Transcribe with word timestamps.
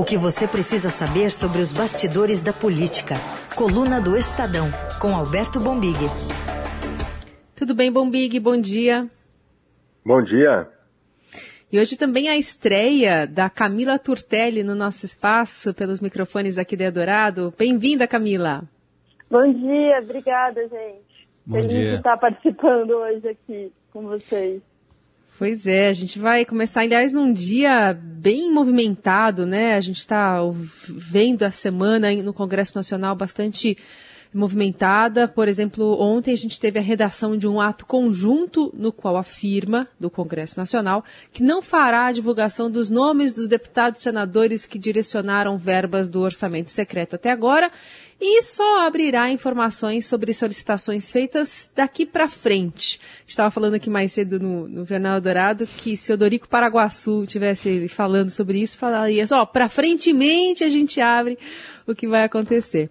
O 0.00 0.02
que 0.02 0.16
você 0.16 0.48
precisa 0.48 0.88
saber 0.88 1.30
sobre 1.30 1.60
os 1.60 1.72
bastidores 1.74 2.42
da 2.42 2.54
política. 2.54 3.16
Coluna 3.54 4.00
do 4.00 4.16
Estadão, 4.16 4.64
com 4.98 5.14
Alberto 5.14 5.60
Bombig. 5.60 5.98
Tudo 7.54 7.74
bem, 7.74 7.92
Bombig? 7.92 8.40
Bom 8.40 8.58
dia. 8.58 9.06
Bom 10.02 10.22
dia. 10.22 10.70
E 11.70 11.78
hoje 11.78 11.98
também 11.98 12.30
a 12.30 12.38
estreia 12.38 13.26
da 13.26 13.50
Camila 13.50 13.98
Turtelli 13.98 14.62
no 14.62 14.74
nosso 14.74 15.04
espaço, 15.04 15.74
pelos 15.74 16.00
microfones 16.00 16.56
aqui 16.56 16.78
da 16.78 16.84
Eldorado. 16.84 17.52
Bem-vinda, 17.58 18.08
Camila. 18.08 18.62
Bom 19.30 19.52
dia, 19.52 20.00
obrigada, 20.02 20.62
gente. 20.62 21.28
Bom 21.44 21.56
Feliz 21.56 21.72
dia. 21.72 21.90
de 21.90 21.96
estar 21.96 22.16
participando 22.16 22.92
hoje 22.92 23.28
aqui 23.28 23.70
com 23.92 24.04
vocês. 24.04 24.62
Pois 25.40 25.66
é, 25.66 25.88
a 25.88 25.92
gente 25.94 26.18
vai 26.18 26.44
começar, 26.44 26.82
aliás, 26.82 27.14
num 27.14 27.32
dia 27.32 27.94
bem 27.94 28.52
movimentado, 28.52 29.46
né? 29.46 29.74
A 29.74 29.80
gente 29.80 29.96
está 29.96 30.36
vendo 30.86 31.44
a 31.44 31.50
semana 31.50 32.12
no 32.22 32.34
Congresso 32.34 32.76
Nacional 32.76 33.16
bastante 33.16 33.74
movimentada. 34.32 35.26
Por 35.26 35.48
exemplo, 35.48 36.00
ontem 36.00 36.32
a 36.32 36.36
gente 36.36 36.58
teve 36.58 36.78
a 36.78 36.82
redação 36.82 37.36
de 37.36 37.48
um 37.48 37.60
ato 37.60 37.84
conjunto 37.84 38.72
no 38.76 38.92
qual 38.92 39.16
afirma, 39.16 39.88
do 39.98 40.10
Congresso 40.10 40.58
Nacional, 40.58 41.04
que 41.32 41.42
não 41.42 41.60
fará 41.60 42.06
a 42.06 42.12
divulgação 42.12 42.70
dos 42.70 42.90
nomes 42.90 43.32
dos 43.32 43.48
deputados 43.48 44.00
e 44.00 44.04
senadores 44.04 44.66
que 44.66 44.78
direcionaram 44.78 45.58
verbas 45.58 46.08
do 46.08 46.20
orçamento 46.20 46.70
secreto 46.70 47.16
até 47.16 47.30
agora 47.30 47.70
e 48.20 48.42
só 48.42 48.86
abrirá 48.86 49.30
informações 49.30 50.04
sobre 50.04 50.34
solicitações 50.34 51.10
feitas 51.10 51.70
daqui 51.74 52.04
para 52.04 52.28
frente. 52.28 53.00
Estava 53.26 53.50
falando 53.50 53.74
aqui 53.74 53.88
mais 53.88 54.12
cedo 54.12 54.38
no, 54.38 54.68
no 54.68 54.84
Jornal 54.84 55.20
Dourado 55.20 55.66
que 55.66 55.96
se 55.96 56.12
Odorico 56.12 56.46
Paraguaçu 56.46 57.24
tivesse 57.26 57.88
falando 57.88 58.28
sobre 58.28 58.60
isso, 58.60 58.76
falaria 58.76 59.26
só, 59.26 59.46
para 59.46 59.68
frentemente 59.68 60.62
a 60.62 60.68
gente 60.68 61.00
abre 61.00 61.38
o 61.86 61.94
que 61.94 62.06
vai 62.06 62.24
acontecer. 62.24 62.90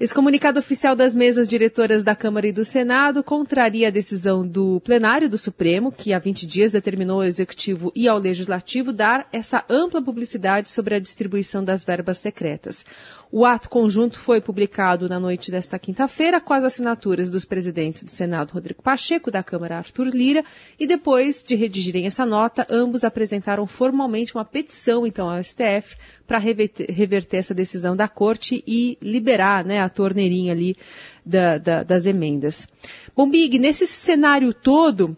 Esse 0.00 0.14
comunicado 0.14 0.58
oficial 0.58 0.96
das 0.96 1.14
mesas 1.14 1.46
diretoras 1.46 2.02
da 2.02 2.16
Câmara 2.16 2.46
e 2.46 2.52
do 2.52 2.64
Senado 2.64 3.22
contraria 3.22 3.88
a 3.88 3.90
decisão 3.90 4.48
do 4.48 4.80
plenário 4.80 5.28
do 5.28 5.36
Supremo, 5.36 5.92
que 5.92 6.14
há 6.14 6.18
20 6.18 6.46
dias 6.46 6.72
determinou 6.72 7.20
ao 7.20 7.26
Executivo 7.26 7.92
e 7.94 8.08
ao 8.08 8.16
Legislativo 8.16 8.94
dar 8.94 9.28
essa 9.30 9.62
ampla 9.68 10.00
publicidade 10.00 10.70
sobre 10.70 10.94
a 10.94 10.98
distribuição 10.98 11.62
das 11.62 11.84
verbas 11.84 12.16
secretas. 12.16 12.86
O 13.32 13.44
ato 13.44 13.68
conjunto 13.68 14.18
foi 14.18 14.40
publicado 14.40 15.08
na 15.08 15.20
noite 15.20 15.52
desta 15.52 15.78
quinta-feira 15.78 16.40
com 16.40 16.52
as 16.52 16.64
assinaturas 16.64 17.30
dos 17.30 17.44
presidentes 17.44 18.02
do 18.02 18.10
Senado, 18.10 18.50
Rodrigo 18.52 18.82
Pacheco, 18.82 19.30
da 19.30 19.40
Câmara, 19.40 19.76
Arthur 19.76 20.08
Lira, 20.08 20.44
e 20.76 20.84
depois 20.84 21.40
de 21.40 21.54
redigirem 21.54 22.06
essa 22.06 22.26
nota, 22.26 22.66
ambos 22.68 23.04
apresentaram 23.04 23.68
formalmente 23.68 24.34
uma 24.34 24.44
petição, 24.44 25.06
então, 25.06 25.30
ao 25.30 25.42
STF 25.44 25.96
para 26.26 26.38
reverter, 26.38 27.38
essa 27.38 27.54
decisão 27.54 27.94
da 27.94 28.08
Corte 28.08 28.64
e 28.66 28.98
liberar 29.00 29.64
né, 29.64 29.80
a 29.80 29.88
torneirinha 29.88 30.52
ali 30.52 30.76
da, 31.24 31.56
da, 31.56 31.82
das 31.84 32.06
emendas. 32.06 32.66
Bom, 33.14 33.30
Big, 33.30 33.60
nesse 33.60 33.86
cenário 33.86 34.52
todo, 34.52 35.16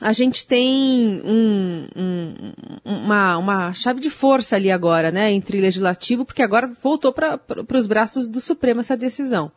a 0.00 0.12
gente 0.12 0.46
tem 0.46 1.20
um, 1.24 1.86
um, 1.94 2.52
uma, 2.84 3.36
uma, 3.36 3.72
chave 3.72 4.00
de 4.00 4.10
força 4.10 4.56
ali 4.56 4.70
agora, 4.70 5.10
né, 5.10 5.32
entre 5.32 5.60
legislativo, 5.60 6.24
porque 6.24 6.42
agora 6.42 6.70
voltou 6.82 7.12
para 7.12 7.38
os 7.74 7.86
braços 7.86 8.26
do 8.26 8.40
Supremo 8.40 8.80
essa 8.80 8.96
decisão. 8.96 9.52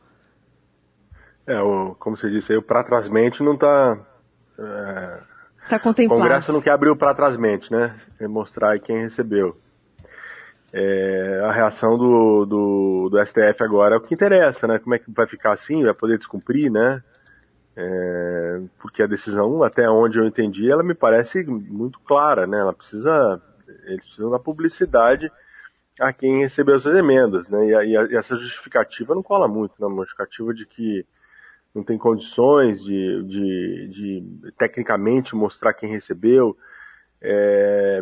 É, 1.47 1.61
o, 1.61 1.95
como 1.95 2.17
você 2.17 2.29
disse 2.29 2.51
aí, 2.51 2.57
o 2.57 2.61
para 2.61 2.83
trásmente 2.83 3.43
não 3.43 3.53
está. 3.53 3.97
É, 4.57 5.19
tá 5.69 5.79
contemplado. 5.79 6.19
O 6.19 6.23
Congresso 6.23 6.51
não 6.51 6.61
quer 6.61 6.71
abrir 6.71 6.89
o 6.89 6.97
para 6.97 7.13
trásmente, 7.13 7.71
né? 7.71 7.95
É 8.19 8.27
mostrar 8.27 8.77
quem 8.79 8.97
recebeu. 8.97 9.55
É, 10.73 11.41
a 11.45 11.51
reação 11.51 11.95
do, 11.95 12.45
do, 12.45 13.09
do, 13.09 13.25
STF 13.25 13.63
agora 13.63 13.95
é 13.95 13.97
o 13.97 14.01
que 14.01 14.13
interessa, 14.13 14.67
né? 14.67 14.79
Como 14.79 14.93
é 14.95 14.99
que 14.99 15.09
vai 15.11 15.27
ficar 15.27 15.53
assim? 15.53 15.83
Vai 15.83 15.93
poder 15.93 16.17
descumprir, 16.17 16.71
né? 16.71 17.01
É, 17.77 18.44
porque 18.95 19.03
a 19.03 19.07
decisão, 19.07 19.61
até 19.61 19.89
onde 19.89 20.17
eu 20.17 20.25
entendi, 20.25 20.71
ela 20.71 20.81
me 20.81 20.93
parece 20.93 21.43
muito 21.43 21.99
clara, 21.99 22.47
né? 22.47 22.59
Ela 22.59 22.71
precisa, 22.71 23.41
eles 23.83 24.05
precisam 24.05 24.31
da 24.31 24.39
publicidade 24.39 25.29
a 25.99 26.13
quem 26.13 26.39
recebeu 26.39 26.75
essas 26.75 26.95
emendas, 26.95 27.49
né? 27.49 27.67
E, 27.67 27.75
a, 27.75 28.05
e 28.05 28.15
essa 28.15 28.37
justificativa 28.37 29.13
não 29.13 29.21
cola 29.21 29.49
muito, 29.49 29.73
né? 29.79 29.85
Uma 29.85 30.03
justificativa 30.03 30.53
de 30.53 30.65
que 30.65 31.05
não 31.73 31.83
tem 31.83 31.97
condições 31.97 32.81
de, 32.81 33.23
de, 33.23 33.87
de 33.89 34.51
tecnicamente 34.57 35.35
mostrar 35.35 35.73
quem 35.73 35.89
recebeu, 35.89 36.57
é, 37.21 37.99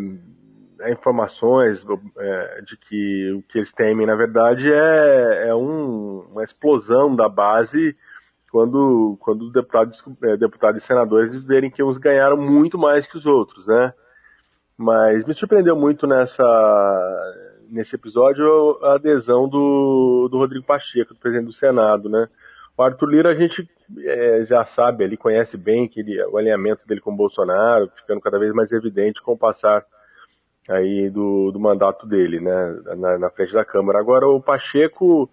informações 0.92 1.84
é, 2.20 2.62
de 2.62 2.78
que 2.78 3.32
o 3.32 3.42
que 3.42 3.58
eles 3.58 3.72
temem, 3.72 4.06
na 4.06 4.16
verdade, 4.16 4.72
é, 4.72 5.48
é 5.48 5.56
um, 5.56 6.20
uma 6.32 6.44
explosão 6.44 7.16
da 7.16 7.28
base 7.28 7.98
quando, 8.54 9.18
quando 9.20 9.50
deputados, 9.50 10.04
é, 10.22 10.38
deputados 10.38 10.84
e 10.84 10.86
senadores 10.86 11.44
verem 11.44 11.72
que 11.72 11.82
uns 11.82 11.98
ganharam 11.98 12.38
muito 12.38 12.78
mais 12.78 13.08
que 13.08 13.18
os 13.18 13.26
outros, 13.26 13.66
né? 13.66 13.92
Mas 14.78 15.26
me 15.26 15.34
surpreendeu 15.34 15.76
muito 15.76 16.06
nessa, 16.06 16.44
nesse 17.68 17.96
episódio 17.96 18.46
a 18.84 18.94
adesão 18.94 19.50
do, 19.50 20.30
do 20.30 20.38
Rodrigo 20.38 20.68
Pacheco, 20.68 21.16
do 21.16 21.20
presidente 21.20 21.48
do 21.48 21.52
Senado, 21.52 22.08
né? 22.08 22.30
O 22.78 22.84
Arthur 22.84 23.08
Lira 23.08 23.32
a 23.32 23.36
gente 23.36 23.68
é, 24.06 24.44
já 24.44 24.64
sabe, 24.68 25.04
ele 25.04 25.18
conhece 25.18 25.58
bem 25.58 25.88
que 25.88 26.02
ele, 26.02 26.24
o 26.26 26.38
alinhamento 26.38 26.88
dele 26.88 27.02
com 27.02 27.12
o 27.12 27.18
Bolsonaro, 27.18 27.90
ficando 27.96 28.22
cada 28.22 28.38
vez 28.38 28.54
mais 28.54 28.72
evidente 28.72 29.20
com 29.20 29.32
o 29.32 29.38
passar 29.38 29.84
aí 30.70 31.10
do, 31.10 31.52
do 31.52 31.60
mandato 31.60 32.06
dele, 32.06 32.40
né, 32.40 32.80
na, 32.98 33.18
na, 33.18 33.30
frente 33.32 33.52
da 33.52 33.66
Câmara. 33.66 33.98
Agora, 33.98 34.28
o 34.28 34.40
Pacheco 34.40 35.28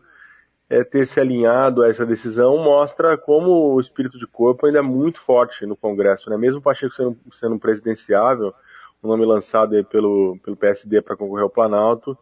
é, 0.70 0.84
ter 0.84 1.04
se 1.04 1.18
alinhado 1.18 1.82
a 1.82 1.88
essa 1.88 2.06
decisão 2.06 2.56
mostra 2.58 3.18
como 3.18 3.74
o 3.74 3.80
espírito 3.80 4.16
de 4.16 4.26
corpo 4.26 4.66
ainda 4.66 4.78
é 4.78 4.82
muito 4.82 5.20
forte 5.20 5.66
no 5.66 5.76
Congresso, 5.76 6.30
né, 6.30 6.36
mesmo 6.36 6.60
o 6.60 6.62
Pacheco 6.62 6.94
sendo, 6.94 7.18
sendo 7.32 7.58
presidenciável, 7.58 8.54
um 9.02 9.08
nome 9.08 9.26
lançado 9.26 9.84
pelo, 9.86 10.38
pelo 10.44 10.56
PSD 10.56 11.02
para 11.02 11.16
concorrer 11.16 11.42
ao 11.42 11.50
Planalto, 11.50 12.16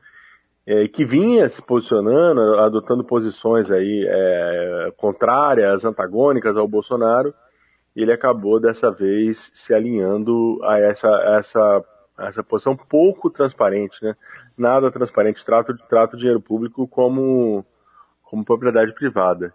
é, 0.67 0.89
que 0.89 1.05
vinha 1.05 1.49
se 1.49 1.61
posicionando, 1.61 2.59
adotando 2.59 3.05
posições 3.05 3.71
aí 3.71 4.07
é, 4.09 4.93
contrárias, 4.97 5.85
antagônicas 5.85 6.57
ao 6.57 6.67
Bolsonaro, 6.67 7.35
ele 7.95 8.13
acabou 8.13 8.61
dessa 8.61 8.91
vez 8.91 9.51
se 9.53 9.75
alinhando 9.75 10.61
a 10.63 10.79
essa, 10.79 11.09
essa 11.37 11.85
essa 12.19 12.43
posição 12.43 12.77
pouco 12.77 13.31
transparente, 13.31 14.03
né? 14.03 14.17
Nada 14.57 14.91
transparente, 14.91 15.45
trata 15.45 15.77
trata 15.89 16.17
o 16.17 16.19
dinheiro 16.19 16.41
público 16.41 16.87
como, 16.89 17.65
como 18.31 18.45
propriedade 18.45 18.95
privada. 18.95 19.53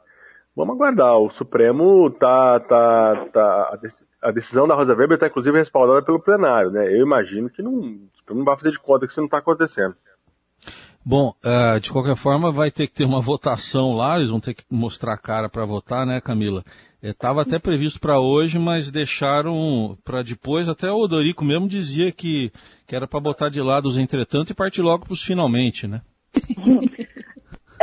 Vamos 0.55 0.75
aguardar, 0.75 1.17
o 1.17 1.29
Supremo 1.31 2.11
tá, 2.11 2.59
tá, 2.59 3.25
tá 3.33 3.79
a 4.21 4.31
decisão 4.31 4.67
da 4.67 4.75
Rosa 4.75 4.93
Weber 4.93 5.15
está 5.15 5.27
inclusive 5.27 5.57
respaldada 5.57 6.03
pelo 6.03 6.19
plenário, 6.19 6.69
né? 6.69 6.85
Eu 6.87 7.01
imagino 7.01 7.49
que 7.49 7.61
não, 7.63 7.73
o 7.73 8.09
Supremo 8.17 8.39
não 8.39 8.45
vai 8.45 8.55
fazer 8.55 8.71
de 8.71 8.79
conta 8.79 9.07
que 9.07 9.11
isso 9.11 9.19
não 9.19 9.25
está 9.25 9.39
acontecendo. 9.39 9.95
Bom, 11.03 11.33
uh, 11.43 11.79
de 11.79 11.91
qualquer 11.91 12.15
forma 12.15 12.51
vai 12.51 12.71
ter 12.71 12.87
que 12.87 12.93
ter 12.93 13.03
uma 13.03 13.19
votação 13.21 13.95
lá, 13.95 14.17
eles 14.17 14.29
vão 14.29 14.39
ter 14.39 14.53
que 14.53 14.63
mostrar 14.69 15.15
a 15.15 15.17
cara 15.17 15.49
para 15.49 15.65
votar, 15.65 16.05
né, 16.05 16.21
Camila? 16.21 16.63
Estava 17.01 17.41
até 17.41 17.59
previsto 17.59 17.99
para 17.99 18.19
hoje, 18.19 18.57
mas 18.57 18.89
deixaram 18.89 19.97
para 20.05 20.21
depois. 20.21 20.69
Até 20.69 20.89
o 20.89 20.99
Odorico 21.01 21.43
mesmo 21.43 21.67
dizia 21.67 22.13
que, 22.13 22.49
que 22.87 22.95
era 22.95 23.05
para 23.05 23.19
botar 23.19 23.49
de 23.49 23.59
lado 23.59 23.89
os 23.89 23.97
entretanto 23.97 24.51
e 24.51 24.55
partir 24.55 24.81
logo 24.81 25.03
para 25.03 25.13
os 25.13 25.21
finalmente, 25.21 25.85
né? 25.85 26.01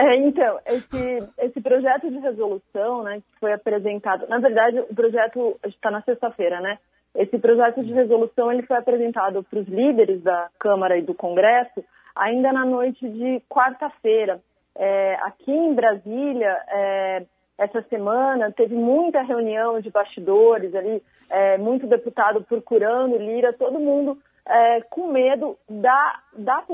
É, 0.00 0.16
então, 0.16 0.58
esse, 0.64 1.28
esse 1.36 1.60
projeto 1.60 2.10
de 2.10 2.18
resolução, 2.20 3.02
né, 3.02 3.20
que 3.20 3.38
foi 3.38 3.52
apresentado, 3.52 4.26
na 4.28 4.38
verdade, 4.38 4.80
o 4.80 4.94
projeto 4.94 5.60
está 5.66 5.90
na 5.90 6.00
sexta-feira, 6.00 6.58
né? 6.58 6.78
Esse 7.14 7.38
projeto 7.38 7.84
de 7.84 7.92
resolução 7.92 8.50
ele 8.50 8.62
foi 8.62 8.78
apresentado 8.78 9.42
para 9.42 9.58
os 9.58 9.68
líderes 9.68 10.22
da 10.22 10.48
Câmara 10.58 10.96
e 10.96 11.02
do 11.02 11.12
Congresso 11.12 11.84
ainda 12.16 12.50
na 12.50 12.64
noite 12.64 13.06
de 13.06 13.42
quarta-feira. 13.46 14.40
É, 14.74 15.16
aqui 15.20 15.52
em 15.52 15.74
Brasília, 15.74 16.56
é, 16.68 17.26
essa 17.58 17.82
semana 17.82 18.50
teve 18.52 18.74
muita 18.74 19.20
reunião 19.20 19.80
de 19.80 19.90
bastidores 19.90 20.74
ali, 20.74 21.02
é, 21.28 21.58
muito 21.58 21.86
deputado 21.86 22.42
procurando 22.42 23.18
Lira, 23.18 23.52
todo 23.52 23.78
mundo 23.78 24.16
é, 24.46 24.80
com 24.88 25.08
medo 25.08 25.58
da, 25.68 26.20
da, 26.32 26.64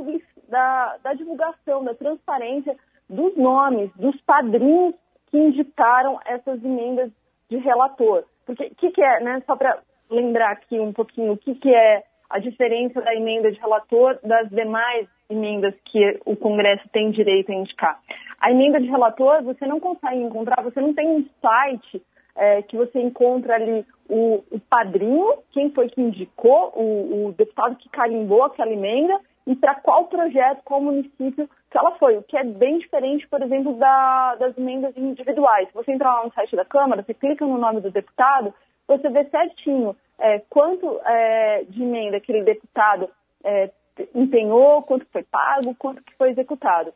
da, 0.49 0.97
da 1.03 1.15
divulgação, 1.15 1.83
da 1.83 1.95
transparência 1.95 2.77
dos 3.09 3.37
nomes, 3.37 3.91
dos 3.97 4.21
padrinhos 4.23 4.95
que 5.31 5.39
indicaram 5.39 6.19
essas 6.25 6.63
emendas 6.65 7.11
de 7.49 7.57
relator. 7.59 8.25
Porque 8.45 8.65
o 8.65 8.75
que, 8.75 8.91
que, 8.91 9.03
é, 9.03 9.21
né, 9.21 9.43
só 9.47 9.57
para 9.57 9.79
lembrar 10.11 10.53
aqui 10.53 10.79
um 10.79 10.93
pouquinho, 10.93 11.33
o 11.33 11.37
que, 11.37 11.55
que 11.55 11.75
é 11.75 12.05
a 12.29 12.39
diferença 12.39 13.01
da 13.01 13.15
emenda 13.15 13.51
de 13.51 13.59
relator 13.59 14.19
das 14.23 14.49
demais 14.51 15.09
emendas 15.29 15.75
que 15.85 16.21
o 16.25 16.37
Congresso 16.37 16.89
tem 16.93 17.11
direito 17.11 17.51
a 17.51 17.55
indicar. 17.55 18.01
A 18.41 18.51
emenda 18.51 18.81
de 18.81 18.89
relator 18.89 19.43
você 19.43 19.67
não 19.67 19.81
consegue 19.81 20.21
encontrar, 20.21 20.63
você 20.63 20.81
não 20.81 20.93
tem 20.95 21.09
um 21.09 21.27
site 21.41 22.03
é, 22.37 22.63
que 22.63 22.77
você 22.77 23.01
encontra 23.01 23.55
ali 23.55 23.85
o, 24.09 24.45
o, 24.51 24.61
padrinho, 24.61 25.39
quem 25.53 25.71
foi 25.71 25.89
que 25.89 26.01
indicou, 26.01 26.73
o, 26.77 27.27
o 27.27 27.33
deputado 27.33 27.77
que 27.77 27.89
carimbou 27.89 28.45
aquela 28.45 28.73
emenda, 28.73 29.19
e 29.47 29.55
para 29.55 29.77
qual 29.77 30.07
projeto, 30.07 30.63
qual 30.65 30.81
município 30.81 31.49
que 31.71 31.79
ela 31.79 31.93
foi, 31.93 32.17
o 32.17 32.23
que 32.23 32.37
é 32.37 32.43
bem 32.43 32.79
diferente, 32.79 33.29
por 33.29 33.41
exemplo, 33.41 33.75
da, 33.75 34.35
das 34.37 34.59
emendas 34.59 34.97
individuais. 34.97 35.69
Você 35.73 35.93
entrar 35.93 36.15
lá 36.15 36.25
no 36.25 36.33
site 36.33 36.57
da 36.57 36.65
Câmara, 36.65 37.03
você 37.03 37.15
clica 37.15 37.47
no 37.47 37.57
nome 37.57 37.81
do 37.81 37.91
deputado, 37.91 38.53
você 38.89 39.09
vê 39.09 39.25
certinho 39.27 39.97
é, 40.19 40.41
quanto 40.51 41.01
é, 41.05 41.65
de 41.69 41.83
emenda 41.83 42.17
aquele 42.17 42.43
deputado 42.43 43.09
é, 43.45 43.71
empenhou, 44.15 44.83
quanto 44.83 45.07
foi 45.13 45.23
pago, 45.23 45.75
quanto 45.77 46.03
que 46.03 46.15
foi 46.17 46.31
executado. 46.31 46.93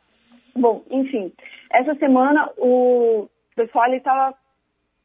Bom, 0.55 0.83
enfim, 0.89 1.31
essa 1.71 1.95
semana 1.95 2.51
o 2.57 3.29
pessoal 3.55 3.93
estava 3.93 4.35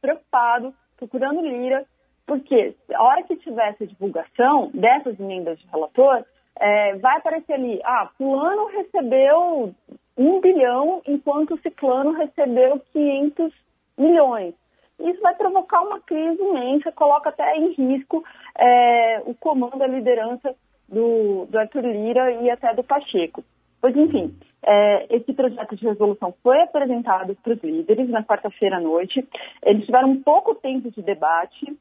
preocupado, 0.01 0.73
procurando 0.97 1.41
lira, 1.41 1.85
porque 2.25 2.75
a 2.93 3.03
hora 3.03 3.23
que 3.23 3.37
tivesse 3.37 3.83
a 3.83 3.87
divulgação 3.87 4.69
dessas 4.73 5.17
emendas 5.19 5.57
de 5.59 5.67
relator, 5.67 6.25
é, 6.59 6.95
vai 6.95 7.17
aparecer 7.17 7.53
ali, 7.53 7.79
ah, 7.83 8.09
fulano 8.17 8.67
recebeu 8.67 9.73
um 10.17 10.41
bilhão, 10.41 11.01
enquanto 11.07 11.59
ciclano 11.61 12.11
recebeu 12.11 12.81
500 12.91 13.53
milhões. 13.97 14.53
Isso 14.99 15.21
vai 15.21 15.35
provocar 15.35 15.81
uma 15.81 15.99
crise 15.99 16.41
imensa, 16.41 16.91
coloca 16.91 17.29
até 17.29 17.55
em 17.55 17.71
risco 17.73 18.23
é, 18.57 19.21
o 19.25 19.35
comando, 19.35 19.81
a 19.81 19.87
liderança 19.87 20.55
do, 20.89 21.45
do 21.45 21.59
Arthur 21.59 21.85
Lira 21.85 22.31
e 22.41 22.49
até 22.49 22.73
do 22.73 22.83
Pacheco. 22.83 23.43
Pois, 23.79 23.95
enfim, 23.95 24.35
é, 24.63 25.15
esse 25.15 25.33
projeto 25.33 25.75
de 25.75 25.85
resolução 25.85 26.33
foi 26.41 26.61
apresentado 26.61 27.35
para 27.35 27.53
os 27.53 27.61
líderes 27.61 28.09
na 28.09 28.23
quarta-feira 28.23 28.77
à 28.77 28.81
noite. 28.81 29.25
Eles 29.63 29.85
tiveram 29.85 30.17
pouco 30.23 30.55
tempo 30.55 30.89
de 30.89 31.01
debate. 31.03 31.77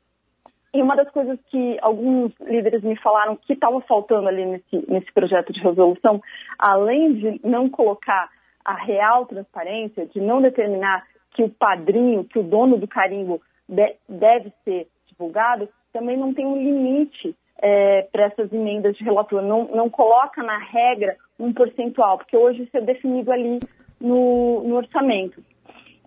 E 0.75 0.83
uma 0.83 0.97
das 0.97 1.11
coisas 1.11 1.39
que 1.51 1.79
alguns 1.81 2.33
líderes 2.41 2.83
me 2.83 2.97
falaram 2.97 3.37
que 3.37 3.53
estava 3.53 3.81
faltando 3.83 4.29
ali 4.29 4.45
nesse, 4.45 4.91
nesse 4.91 5.13
projeto 5.13 5.53
de 5.53 5.61
resolução, 5.61 6.21
além 6.59 7.15
de 7.15 7.41
não 7.43 7.69
colocar 7.69 8.29
a 8.65 8.75
real 8.75 9.27
transparência, 9.27 10.07
de 10.07 10.21
não 10.21 10.43
determinar 10.43 11.05
que 11.33 11.43
o 11.43 11.49
padrinho, 11.49 12.25
que 12.25 12.39
o 12.39 12.43
dono 12.43 12.79
do 12.79 12.89
carimbo 12.89 13.41
de, 13.69 13.95
deve 14.09 14.53
ser 14.65 14.89
divulgado, 15.07 15.69
também 15.93 16.17
não 16.17 16.35
tem 16.35 16.45
um 16.45 16.57
limite 16.57 17.35
é, 17.59 18.03
para 18.13 18.25
essas 18.25 18.53
emendas 18.53 18.97
de 18.97 19.05
relator. 19.05 19.41
Não, 19.43 19.65
não 19.69 19.89
coloca 19.89 20.43
na 20.43 20.59
regra 20.59 21.17
um 21.39 21.53
percentual, 21.53 22.19
porque 22.19 22.37
hoje 22.37 22.65
isso 22.65 22.77
é 22.77 22.81
definido 22.81 23.33
ali 23.33 23.61
no, 24.01 24.63
no 24.65 24.77
orçamento. 24.77 25.43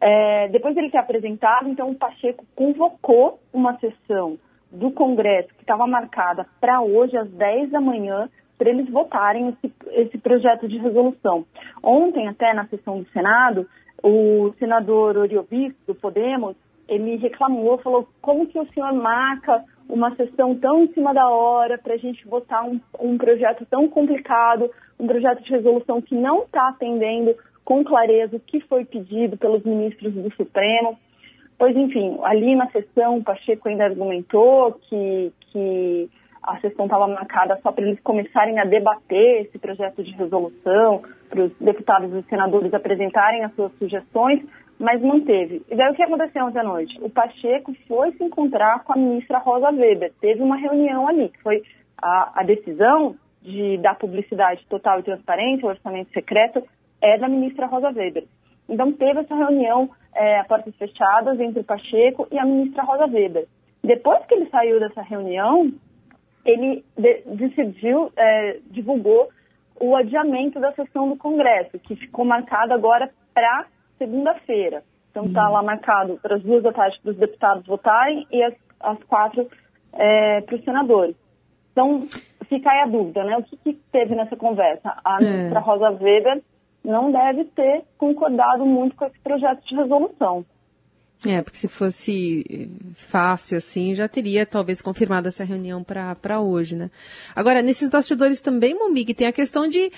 É, 0.01 0.47
depois 0.50 0.75
dele 0.75 0.89
ter 0.89 0.97
apresentado, 0.97 1.67
então 1.69 1.89
o 1.89 1.95
Pacheco 1.95 2.45
convocou 2.56 3.39
uma 3.51 3.77
sessão 3.79 4.38
do 4.71 4.92
Congresso, 4.92 5.50
que 5.56 5.62
estava 5.62 5.88
marcada 5.88 6.45
para 6.60 6.81
hoje, 6.81 7.18
às 7.18 7.30
10 7.30 7.71
da 7.71 7.81
manhã, 7.81 8.30
para 8.57 8.69
eles 8.69 8.89
votarem 8.89 9.50
esse, 9.50 9.74
esse 9.92 10.18
projeto 10.18 10.68
de 10.68 10.77
resolução. 10.77 11.45
Ontem, 11.81 12.27
até 12.27 12.54
na 12.54 12.68
sessão 12.68 13.00
do 13.00 13.10
Senado, 13.10 13.68
o 14.04 14.54
senador 14.60 15.18
Oriobis, 15.18 15.74
do 15.88 15.95
Podemos, 15.95 16.56
ele 16.88 17.16
reclamou, 17.18 17.77
falou 17.77 18.07
como 18.21 18.48
que 18.48 18.60
o 18.60 18.68
senhor 18.74 18.92
marca 18.94 19.63
uma 19.88 20.16
sessão 20.16 20.56
tão 20.56 20.83
em 20.83 20.94
cima 20.94 21.13
da 21.13 21.30
hora 21.30 21.77
para 21.77 21.95
a 21.95 21.98
gente 21.98 22.27
votar 22.27 22.63
um, 22.63 22.80
um 23.00 23.18
projeto 23.18 23.66
tão 23.66 23.88
complicado, 23.88 24.69
um 25.00 25.07
projeto 25.07 25.44
de 25.44 25.51
resolução 25.51 26.01
que 26.01 26.16
não 26.16 26.44
está 26.44 26.69
atendendo 26.69 27.36
com 27.63 27.83
clareza 27.83 28.36
o 28.36 28.39
que 28.39 28.60
foi 28.62 28.86
pedido 28.86 29.38
pelos 29.38 29.63
ministros 29.63 30.13
do 30.13 30.33
Supremo. 30.36 30.98
Pois, 31.59 31.75
enfim, 31.75 32.17
ali 32.23 32.56
na 32.56 32.67
sessão, 32.71 33.17
o 33.17 33.23
Pacheco 33.23 33.67
ainda 33.67 33.83
argumentou 33.83 34.79
que, 34.89 35.33
que 35.51 36.09
a 36.41 36.57
sessão 36.61 36.85
estava 36.85 37.06
marcada 37.06 37.59
só 37.61 37.69
para 37.69 37.85
eles 37.85 38.00
começarem 38.00 38.57
a 38.57 38.63
debater 38.63 39.41
esse 39.41 39.59
projeto 39.59 40.01
de 40.01 40.11
resolução, 40.11 41.03
para 41.29 41.44
os 41.44 41.51
deputados 41.59 42.13
e 42.13 42.29
senadores 42.29 42.73
apresentarem 42.73 43.44
as 43.44 43.53
suas 43.56 43.73
sugestões, 43.73 44.41
mas 44.79 45.01
manteve. 45.01 45.61
E 45.69 45.75
daí 45.75 45.91
o 45.91 45.95
que 45.95 46.01
aconteceu 46.01 46.45
ontem 46.45 46.59
à 46.59 46.63
noite? 46.63 46.97
O 47.01 47.09
Pacheco 47.09 47.75
foi 47.89 48.13
se 48.13 48.23
encontrar 48.23 48.85
com 48.85 48.94
a 48.94 48.97
ministra 48.97 49.38
Rosa 49.39 49.69
Weber. 49.69 50.13
Teve 50.21 50.41
uma 50.41 50.56
reunião 50.56 51.09
ali, 51.09 51.27
que 51.27 51.44
foi 51.44 51.61
a, 52.01 52.39
a 52.39 52.44
decisão 52.44 53.17
de 53.41 53.77
dar 53.79 53.95
publicidade 53.95 54.65
total 54.69 55.01
e 55.01 55.03
transparência 55.03 55.65
ao 55.65 55.71
orçamento 55.71 56.09
secreto 56.13 56.63
é 57.01 57.17
da 57.17 57.27
ministra 57.27 57.65
Rosa 57.65 57.89
Weber. 57.89 58.23
Então 58.69 58.92
teve 58.94 59.19
essa 59.19 59.36
reunião 59.36 59.89
é, 60.16 60.39
a 60.39 60.44
portas 60.45 60.75
fechadas 60.75 61.39
entre 61.39 61.62
o 61.62 61.63
Pacheco 61.63 62.27
e 62.31 62.38
a 62.38 62.45
ministra 62.45 62.83
Rosa 62.83 63.06
Weber. 63.06 63.48
Depois 63.83 64.24
que 64.25 64.36
ele 64.36 64.50
saiu 64.50 64.80
dessa 64.80 65.01
reunião, 65.01 65.71
ele 66.45 66.83
de, 66.98 67.21
decidiu, 67.36 68.12
é, 68.16 68.60
divulgou 68.69 69.30
o 69.80 69.95
adiamento 69.95 70.60
da 70.60 70.71
sessão 70.74 71.10
do 71.10 71.16
Congresso, 71.16 71.80
que 71.80 71.95
ficou 71.95 72.25
marcado 72.25 72.74
agora 72.74 73.10
para 73.33 73.66
segunda-feira. 73.98 74.83
Então 75.10 75.25
está 75.25 75.48
uhum. 75.48 75.54
lá 75.54 75.63
marcado 75.63 76.19
para 76.21 76.36
as 76.36 76.44
duas 76.44 76.62
da 76.62 76.71
tarde 76.71 77.00
para 77.01 77.12
os 77.12 77.18
deputados 77.18 77.66
votarem 77.66 78.27
e 78.31 78.44
as, 78.44 78.54
as 78.80 79.01
quatro 79.06 79.50
é, 79.94 80.42
para 80.42 80.56
os 80.56 80.63
senadores. 80.63 81.16
Então 81.71 82.01
fica 82.48 82.69
aí 82.69 82.81
a 82.81 82.88
dúvida, 82.88 83.24
né? 83.24 83.38
O 83.38 83.44
que, 83.44 83.57
que 83.57 83.74
teve 83.92 84.16
nessa 84.16 84.36
conversa? 84.36 84.95
A 85.04 85.18
é. 85.21 85.25
ministra 85.25 85.60
Rosa 85.60 85.92
Weber 85.92 86.42
não 86.84 87.12
deve 87.12 87.46
ter 87.46 87.84
concordado 87.98 88.66
muito 88.66 88.96
com 88.96 89.06
esse 89.06 89.20
projeto 89.20 89.64
de 89.66 89.76
resolução. 89.76 90.46
É, 91.28 91.42
porque 91.42 91.58
se 91.58 91.68
fosse 91.68 92.72
fácil 92.96 93.58
assim, 93.58 93.94
já 93.94 94.08
teria 94.08 94.46
talvez 94.46 94.81
confirmado 94.81 95.28
essa 95.28 95.44
reunião 95.44 95.84
para 95.84 96.40
hoje, 96.40 96.78
né? 96.78 96.90
Agora, 97.36 97.62
nesses 97.62 97.90
bastidores 97.90 98.40
também, 98.40 98.74
Momig, 98.74 99.14
tem 99.14 99.28
a 99.28 99.34
questão 99.34 99.68
de 99.68 99.92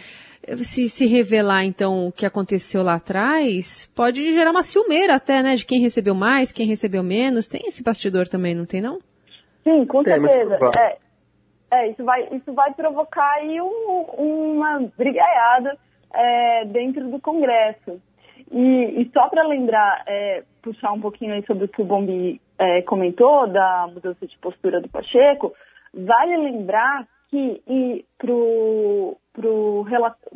se, 0.63 0.89
se 0.89 1.06
revelar, 1.06 1.63
então, 1.63 2.07
o 2.07 2.12
que 2.12 2.25
aconteceu 2.25 2.81
lá 2.81 2.95
atrás, 2.95 3.86
pode 3.95 4.33
gerar 4.33 4.50
uma 4.50 4.63
ciumeira 4.63 5.16
até, 5.16 5.44
né? 5.44 5.54
De 5.56 5.63
quem 5.63 5.80
recebeu 5.80 6.16
mais, 6.16 6.51
quem 6.51 6.66
recebeu 6.66 7.04
menos. 7.04 7.45
Tem 7.45 7.68
esse 7.68 7.83
bastidor 7.83 8.28
também, 8.28 8.56
não 8.56 8.66
tem, 8.66 8.81
não? 8.81 9.00
Sim, 9.63 9.86
com 9.86 10.04
certeza. 10.04 10.57
É, 10.80 10.98
é, 11.72 11.92
isso, 11.92 12.04
vai, 12.04 12.28
isso 12.31 12.51
vai 12.54 12.74
provocar 12.74 13.31
aí 13.36 13.62
um, 13.62 14.06
uma 14.18 14.89
brigaiada 14.98 15.78
é, 16.13 16.65
dentro 16.65 17.09
do 17.09 17.19
Congresso. 17.19 18.01
E, 18.51 19.01
e 19.01 19.09
só 19.13 19.29
para 19.29 19.47
lembrar, 19.47 20.03
é, 20.05 20.43
puxar 20.61 20.91
um 20.91 20.99
pouquinho 20.99 21.33
aí 21.33 21.45
sobre 21.45 21.65
o 21.65 21.67
que 21.67 21.81
o 21.81 21.85
Bombi 21.85 22.41
é, 22.59 22.81
comentou, 22.81 23.47
da 23.47 23.87
mudança 23.91 24.27
de 24.27 24.37
postura 24.39 24.81
do 24.81 24.89
Pacheco, 24.89 25.53
vale 25.93 26.37
lembrar 26.37 27.07
que 27.29 28.05
para 28.17 28.31
o 28.31 29.17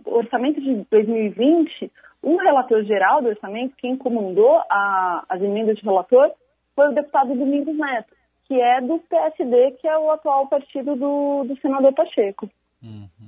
orçamento 0.06 0.62
de 0.62 0.86
2020, 0.90 1.92
o 2.24 2.38
relator 2.38 2.84
geral 2.84 3.22
do 3.22 3.30
orçamento, 3.30 3.76
quem 3.78 3.98
comandou 3.98 4.62
a, 4.70 5.26
as 5.28 5.42
emendas 5.42 5.78
de 5.78 5.84
relator, 5.84 6.32
foi 6.74 6.90
o 6.90 6.94
deputado 6.94 7.36
Domingos 7.36 7.78
Neto, 7.78 8.14
que 8.46 8.60
é 8.60 8.82
do 8.82 9.00
PSD, 9.00 9.72
que 9.74 9.88
é 9.88 9.98
o 9.98 10.10
atual 10.10 10.48
partido 10.48 10.96
do, 10.96 11.44
do 11.44 11.60
senador 11.60 11.94
Pacheco. 11.94 12.50
Uhum. 12.82 13.25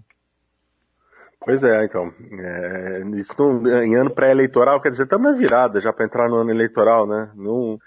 Pois 1.39 1.63
é, 1.63 1.85
então. 1.85 2.13
É, 2.39 3.03
isso 3.15 3.33
não, 3.37 3.83
em 3.83 3.95
ano 3.95 4.09
pré-eleitoral, 4.09 4.81
quer 4.81 4.89
dizer, 4.89 5.03
estamos 5.03 5.31
na 5.31 5.37
virada 5.37 5.79
já 5.79 5.93
para 5.93 6.05
entrar 6.05 6.29
no 6.29 6.35
ano 6.37 6.51
eleitoral, 6.51 7.07
né? 7.07 7.29
Não, 7.35 7.79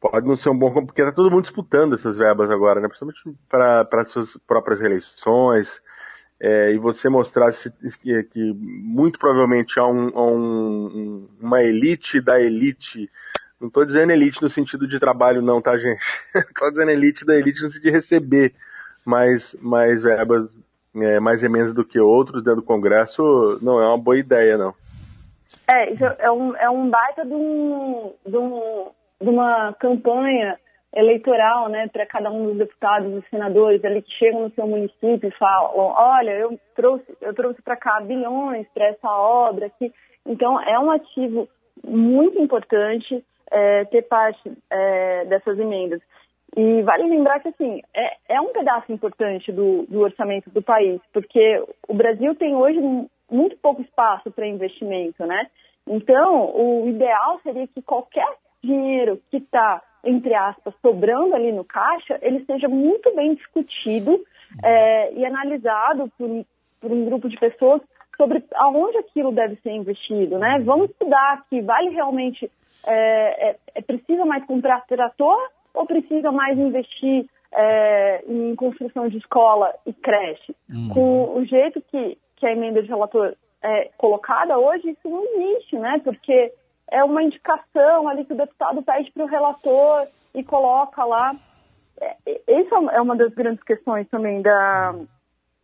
pode 0.00 0.26
não 0.26 0.36
ser 0.36 0.50
um 0.50 0.58
bom. 0.58 0.84
Porque 0.86 1.02
está 1.02 1.12
todo 1.12 1.30
mundo 1.30 1.42
disputando 1.42 1.94
essas 1.94 2.16
verbas 2.16 2.50
agora, 2.50 2.80
né? 2.80 2.88
Principalmente 2.88 3.38
para 3.48 3.86
as 3.92 4.08
suas 4.08 4.36
próprias 4.46 4.80
eleições. 4.80 5.80
É, 6.40 6.72
e 6.72 6.78
você 6.78 7.08
mostrar 7.08 7.52
se, 7.52 7.70
que, 8.02 8.22
que, 8.24 8.52
muito 8.52 9.16
provavelmente 9.18 9.78
há, 9.78 9.86
um, 9.86 10.08
um, 10.08 11.28
uma 11.40 11.62
elite 11.62 12.20
da 12.20 12.40
elite. 12.40 13.08
Não 13.60 13.68
estou 13.68 13.84
dizendo 13.84 14.10
elite 14.10 14.42
no 14.42 14.48
sentido 14.48 14.88
de 14.88 14.98
trabalho, 14.98 15.40
não, 15.40 15.62
tá, 15.62 15.78
gente? 15.78 16.02
Estou 16.34 16.68
dizendo 16.68 16.90
elite 16.90 17.24
da 17.24 17.36
elite 17.36 17.62
no 17.62 17.70
sentido 17.70 17.84
de 17.84 17.90
receber 17.90 18.52
mais, 19.04 19.54
mais 19.60 20.02
verbas 20.02 20.50
é, 20.96 21.20
mais 21.20 21.42
emendas 21.42 21.74
do 21.74 21.84
que 21.84 21.98
outros 21.98 22.42
dentro 22.42 22.60
do 22.60 22.66
Congresso 22.66 23.58
não 23.62 23.80
é 23.80 23.86
uma 23.86 23.98
boa 23.98 24.18
ideia, 24.18 24.58
não. 24.58 24.74
É, 25.68 26.24
é 26.24 26.30
um, 26.30 26.56
é 26.56 26.68
um 26.68 26.90
baita 26.90 27.24
de, 27.24 27.34
um, 27.34 28.12
de, 28.26 28.36
um, 28.36 28.90
de 29.20 29.28
uma 29.28 29.72
campanha 29.74 30.58
eleitoral, 30.94 31.68
né, 31.68 31.88
para 31.88 32.04
cada 32.04 32.30
um 32.30 32.48
dos 32.48 32.58
deputados 32.58 33.10
e 33.12 33.30
senadores 33.30 33.82
ali 33.82 34.02
que 34.02 34.12
chegam 34.12 34.42
no 34.42 34.50
seu 34.50 34.66
município 34.66 35.28
e 35.28 35.38
falam, 35.38 35.70
olha, 35.74 36.32
eu 36.32 36.58
trouxe, 36.76 37.16
eu 37.20 37.32
trouxe 37.32 37.62
para 37.62 37.76
cá 37.76 38.00
bilhões 38.00 38.66
para 38.74 38.88
essa 38.88 39.08
obra 39.08 39.66
aqui. 39.66 39.90
Então, 40.26 40.60
é 40.60 40.78
um 40.78 40.90
ativo 40.90 41.48
muito 41.82 42.38
importante 42.38 43.24
é, 43.50 43.84
ter 43.86 44.02
parte 44.02 44.52
é, 44.70 45.24
dessas 45.24 45.58
emendas. 45.58 46.00
E 46.56 46.82
vale 46.82 47.04
lembrar 47.04 47.40
que, 47.40 47.48
assim, 47.48 47.80
é, 47.94 48.16
é 48.28 48.40
um 48.40 48.52
pedaço 48.52 48.92
importante 48.92 49.50
do, 49.50 49.84
do 49.88 50.00
orçamento 50.00 50.50
do 50.50 50.62
país, 50.62 51.00
porque 51.12 51.62
o 51.88 51.94
Brasil 51.94 52.34
tem 52.34 52.54
hoje 52.54 52.78
muito 53.30 53.56
pouco 53.56 53.80
espaço 53.80 54.30
para 54.30 54.46
investimento, 54.46 55.24
né? 55.24 55.46
Então, 55.86 56.54
o 56.54 56.88
ideal 56.88 57.40
seria 57.42 57.66
que 57.66 57.80
qualquer 57.80 58.28
dinheiro 58.62 59.20
que 59.30 59.38
está, 59.38 59.82
entre 60.04 60.34
aspas, 60.34 60.74
sobrando 60.82 61.34
ali 61.34 61.50
no 61.50 61.64
caixa, 61.64 62.18
ele 62.20 62.44
seja 62.44 62.68
muito 62.68 63.14
bem 63.16 63.34
discutido 63.34 64.22
é, 64.62 65.12
e 65.14 65.24
analisado 65.24 66.12
por 66.18 66.28
por 66.82 66.90
um 66.90 67.04
grupo 67.04 67.28
de 67.28 67.38
pessoas 67.38 67.80
sobre 68.16 68.44
aonde 68.56 68.98
aquilo 68.98 69.32
deve 69.32 69.56
ser 69.62 69.70
investido, 69.70 70.38
né? 70.38 70.60
Vamos 70.64 70.90
estudar 70.90 71.34
aqui, 71.34 71.62
vale 71.62 71.90
realmente, 71.90 72.50
é, 72.84 73.50
é, 73.50 73.56
é 73.76 73.80
precisa 73.80 74.24
mais 74.26 74.44
comprar 74.44 74.84
trator 74.86 75.38
ou 75.74 75.86
precisa 75.86 76.30
mais 76.30 76.58
investir 76.58 77.26
é, 77.52 78.24
em 78.26 78.54
construção 78.54 79.08
de 79.08 79.18
escola 79.18 79.74
e 79.86 79.92
creche? 79.92 80.54
Uhum. 80.70 80.88
Com 80.88 81.38
o 81.38 81.44
jeito 81.44 81.80
que, 81.90 82.18
que 82.36 82.46
a 82.46 82.52
emenda 82.52 82.82
de 82.82 82.88
relator 82.88 83.34
é 83.62 83.90
colocada 83.96 84.58
hoje, 84.58 84.90
isso 84.90 85.08
não 85.08 85.24
existe, 85.24 85.78
né? 85.78 86.00
Porque 86.02 86.52
é 86.90 87.02
uma 87.04 87.22
indicação 87.22 88.08
ali 88.08 88.24
que 88.24 88.32
o 88.32 88.36
deputado 88.36 88.82
pede 88.82 89.10
para 89.12 89.24
o 89.24 89.28
relator 89.28 90.06
e 90.34 90.42
coloca 90.42 91.04
lá. 91.04 91.34
É, 92.00 92.16
essa 92.46 92.74
é 92.92 93.00
uma 93.00 93.16
das 93.16 93.32
grandes 93.32 93.62
questões 93.62 94.08
também 94.08 94.42
da, 94.42 94.94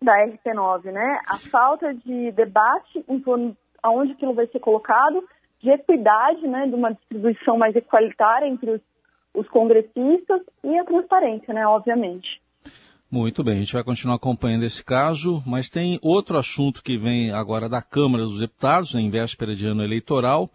da 0.01 0.27
RP9, 0.27 0.93
né? 0.93 1.21
A 1.29 1.39
falta 1.39 1.93
de 1.93 2.33
debate 2.33 3.05
em 3.09 3.21
torno 3.21 3.57
aonde 3.83 4.13
aquilo 4.13 4.35
vai 4.35 4.47
ser 4.47 4.59
colocado, 4.61 5.23
de 5.61 5.71
equidade, 5.71 6.47
né? 6.47 6.67
De 6.67 6.75
uma 6.75 6.93
distribuição 6.93 7.59
mais 7.59 7.75
equalitária 7.75 8.47
entre 8.47 8.71
os, 8.71 8.81
os 9.35 9.49
congressistas 9.49 10.43
e 10.65 10.79
a 10.79 10.85
transparência, 10.85 11.53
né? 11.55 11.67
Obviamente. 11.67 12.41
Muito 13.11 13.43
bem, 13.43 13.55
a 13.55 13.59
gente 13.61 13.73
vai 13.73 13.83
continuar 13.83 14.17
acompanhando 14.17 14.65
esse 14.65 14.85
caso, 14.85 15.43
mas 15.47 15.71
tem 15.71 15.99
outro 16.03 16.37
assunto 16.37 16.83
que 16.83 16.99
vem 16.99 17.31
agora 17.31 17.69
da 17.69 17.81
Câmara 17.81 18.25
dos 18.25 18.39
Deputados, 18.39 18.95
em 18.95 19.09
véspera 19.09 19.55
de 19.55 19.65
ano 19.65 19.83
eleitoral, 19.83 20.51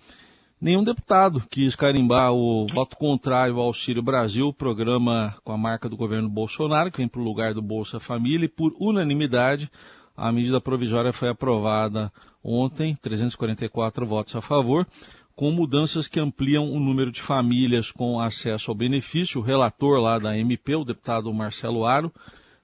Nenhum 0.64 0.82
deputado 0.82 1.44
quis 1.50 1.76
carimbar 1.76 2.32
o 2.32 2.66
voto 2.68 2.96
contrário 2.96 3.58
ao 3.58 3.66
Auxílio 3.66 4.02
Brasil, 4.02 4.54
programa 4.54 5.36
com 5.44 5.52
a 5.52 5.58
marca 5.58 5.90
do 5.90 5.98
governo 5.98 6.30
Bolsonaro, 6.30 6.90
que 6.90 7.00
vem 7.00 7.08
para 7.10 7.20
o 7.20 7.24
lugar 7.26 7.54
do 7.54 7.62
Bolsa 7.62 8.00
Família, 8.00 8.46
e 8.46 8.48
por 8.48 8.74
unanimidade 8.80 9.70
a 10.16 10.32
medida 10.32 10.62
provisória 10.62 11.12
foi 11.12 11.28
aprovada 11.28 12.10
ontem, 12.42 12.96
344 12.96 14.06
votos 14.06 14.38
a 14.38 14.42
favor, 14.42 14.88
com 15.36 15.52
mudanças 15.52 16.08
que 16.08 16.20
ampliam 16.20 16.72
o 16.72 16.80
número 16.80 17.12
de 17.12 17.22
famílias 17.22 17.92
com 17.92 18.20
acesso 18.20 18.70
ao 18.70 18.76
benefício. 18.76 19.40
O 19.40 19.44
relator 19.44 20.00
lá 20.00 20.20
da 20.20 20.38
MP, 20.38 20.76
o 20.76 20.86
deputado 20.86 21.34
Marcelo 21.34 21.86
Aro, 21.86 22.12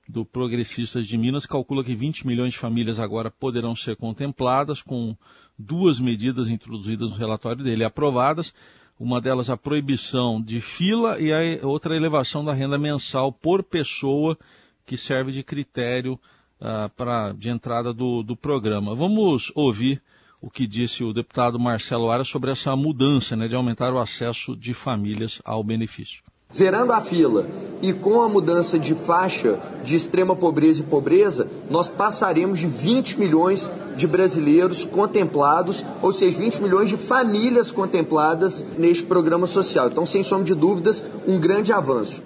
do 0.07 0.23
Progressistas 0.23 1.07
de 1.07 1.17
Minas, 1.17 1.45
calcula 1.45 1.83
que 1.83 1.95
20 1.95 2.27
milhões 2.27 2.53
de 2.53 2.59
famílias 2.59 2.99
agora 2.99 3.31
poderão 3.31 3.75
ser 3.75 3.95
contempladas 3.95 4.81
com 4.81 5.15
duas 5.57 5.99
medidas 5.99 6.47
introduzidas 6.47 7.11
no 7.11 7.17
relatório 7.17 7.63
dele 7.63 7.83
aprovadas. 7.83 8.53
Uma 8.99 9.21
delas 9.21 9.49
a 9.49 9.55
proibição 9.55 10.41
de 10.41 10.59
fila 10.59 11.19
e 11.19 11.31
a 11.31 11.65
outra 11.65 11.93
a 11.93 11.97
elevação 11.97 12.43
da 12.43 12.53
renda 12.53 12.77
mensal 12.77 13.31
por 13.31 13.63
pessoa 13.63 14.37
que 14.85 14.97
serve 14.97 15.31
de 15.31 15.41
critério 15.41 16.19
uh, 16.59 16.89
pra, 16.95 17.31
de 17.31 17.49
entrada 17.49 17.93
do, 17.93 18.21
do 18.21 18.35
programa. 18.35 18.93
Vamos 18.93 19.51
ouvir 19.55 20.01
o 20.41 20.49
que 20.49 20.65
disse 20.65 21.03
o 21.03 21.13
deputado 21.13 21.59
Marcelo 21.59 22.09
Ara 22.09 22.23
sobre 22.23 22.51
essa 22.51 22.75
mudança 22.75 23.35
né, 23.35 23.47
de 23.47 23.55
aumentar 23.55 23.93
o 23.93 23.99
acesso 23.99 24.55
de 24.55 24.73
famílias 24.73 25.41
ao 25.43 25.63
benefício. 25.63 26.21
Zerando 26.51 26.93
a 26.93 26.99
fila 26.99 27.45
e 27.79 27.93
com 27.93 28.23
a 28.23 28.27
mudança 28.27 28.79
de 28.79 28.95
faixa 28.95 29.59
de 29.83 29.95
extrema 29.95 30.35
pobreza 30.35 30.81
e 30.81 30.85
pobreza, 30.85 31.47
nós 31.69 31.87
passaremos 31.87 32.57
de 32.57 32.65
20 32.65 33.19
milhões 33.19 33.69
de 33.95 34.07
brasileiros 34.07 34.83
contemplados, 34.83 35.85
ou 36.01 36.11
seja, 36.11 36.39
20 36.39 36.61
milhões 36.61 36.89
de 36.89 36.97
famílias 36.97 37.69
contempladas 37.69 38.65
neste 38.77 39.03
programa 39.03 39.45
social. 39.45 39.89
Então, 39.89 40.07
sem 40.07 40.23
sombra 40.23 40.45
de 40.45 40.55
dúvidas, 40.55 41.03
um 41.27 41.39
grande 41.39 41.71
avanço. 41.71 42.23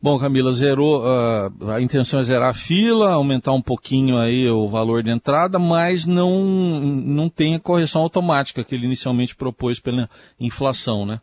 Bom, 0.00 0.18
Camila, 0.18 0.52
zerou, 0.52 1.00
uh, 1.00 1.70
a 1.70 1.80
intenção 1.80 2.20
é 2.20 2.22
zerar 2.22 2.50
a 2.50 2.54
fila, 2.54 3.12
aumentar 3.12 3.52
um 3.52 3.62
pouquinho 3.62 4.18
aí 4.18 4.48
o 4.48 4.68
valor 4.68 5.02
de 5.02 5.10
entrada, 5.10 5.58
mas 5.58 6.06
não, 6.06 6.42
não 6.42 7.28
tem 7.28 7.54
a 7.54 7.60
correção 7.60 8.02
automática 8.02 8.62
que 8.62 8.74
ele 8.74 8.86
inicialmente 8.86 9.34
propôs 9.34 9.80
pela 9.80 10.08
inflação, 10.38 11.06
né? 11.06 11.20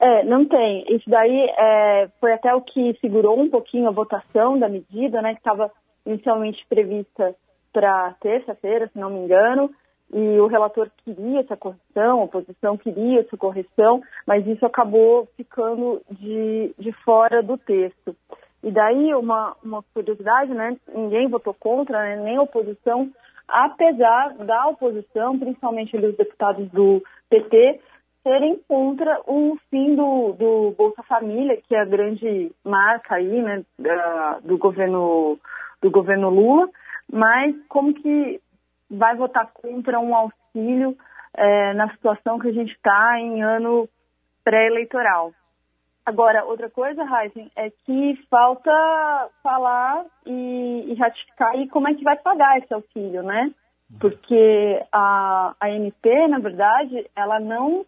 É, 0.00 0.24
não 0.24 0.44
tem. 0.44 0.84
Isso 0.90 1.08
daí 1.08 1.46
é, 1.58 2.08
foi 2.20 2.32
até 2.32 2.54
o 2.54 2.60
que 2.60 2.98
segurou 3.00 3.40
um 3.40 3.48
pouquinho 3.48 3.88
a 3.88 3.92
votação 3.92 4.58
da 4.58 4.68
medida, 4.68 5.22
né, 5.22 5.32
que 5.32 5.40
estava 5.40 5.70
inicialmente 6.04 6.64
prevista 6.68 7.34
para 7.72 8.14
terça-feira, 8.20 8.88
se 8.92 8.98
não 8.98 9.10
me 9.10 9.20
engano, 9.20 9.70
e 10.12 10.40
o 10.40 10.46
relator 10.46 10.88
queria 11.04 11.40
essa 11.40 11.56
correção, 11.56 12.20
a 12.20 12.24
oposição 12.24 12.76
queria 12.76 13.20
essa 13.20 13.36
correção, 13.36 14.02
mas 14.26 14.46
isso 14.46 14.64
acabou 14.64 15.28
ficando 15.36 16.00
de, 16.10 16.74
de 16.78 16.92
fora 17.04 17.42
do 17.42 17.58
texto. 17.58 18.14
E 18.62 18.70
daí 18.70 19.14
uma, 19.14 19.56
uma 19.62 19.82
curiosidade, 19.94 20.52
né, 20.54 20.76
ninguém 20.94 21.28
votou 21.28 21.54
contra, 21.54 22.00
né, 22.00 22.16
nem 22.16 22.36
a 22.36 22.42
oposição, 22.42 23.10
apesar 23.48 24.34
da 24.38 24.68
oposição, 24.68 25.38
principalmente 25.38 25.96
os 25.96 26.16
deputados 26.16 26.68
do 26.70 27.02
PT, 27.28 27.80
serem 28.22 28.58
contra 28.66 29.20
o 29.26 29.56
fim 29.70 29.94
do, 29.94 30.32
do 30.32 30.74
Bolsa 30.76 31.02
Família, 31.04 31.60
que 31.68 31.76
é 31.76 31.80
a 31.80 31.84
grande 31.84 32.50
marca 32.64 33.16
aí, 33.16 33.42
né, 33.42 33.64
da, 33.78 34.40
do 34.40 34.58
governo 34.58 35.38
do 35.80 35.90
governo 35.90 36.30
Lula, 36.30 36.68
mas 37.12 37.54
como 37.68 37.94
que 37.94 38.40
vai 38.90 39.16
votar 39.16 39.50
contra 39.52 39.98
um 39.98 40.14
auxílio 40.14 40.96
é, 41.34 41.74
na 41.74 41.90
situação 41.90 42.38
que 42.38 42.48
a 42.48 42.52
gente 42.52 42.72
está 42.72 43.18
em 43.18 43.42
ano 43.42 43.88
pré-eleitoral. 44.42 45.32
Agora, 46.04 46.44
outra 46.44 46.70
coisa, 46.70 47.02
Heisen, 47.02 47.50
é 47.56 47.68
que 47.84 48.14
falta 48.30 48.70
falar 49.42 50.04
e, 50.24 50.84
e, 50.88 50.94
ratificar 50.94 51.50
aí 51.50 51.68
como 51.68 51.88
é 51.88 51.94
que 51.94 52.04
vai 52.04 52.16
pagar 52.16 52.58
esse 52.58 52.72
auxílio, 52.72 53.24
né? 53.24 53.50
Porque 54.00 54.80
a, 54.92 55.54
a 55.58 55.70
MP, 55.70 56.28
na 56.28 56.38
verdade, 56.38 57.10
ela 57.16 57.40
não 57.40 57.84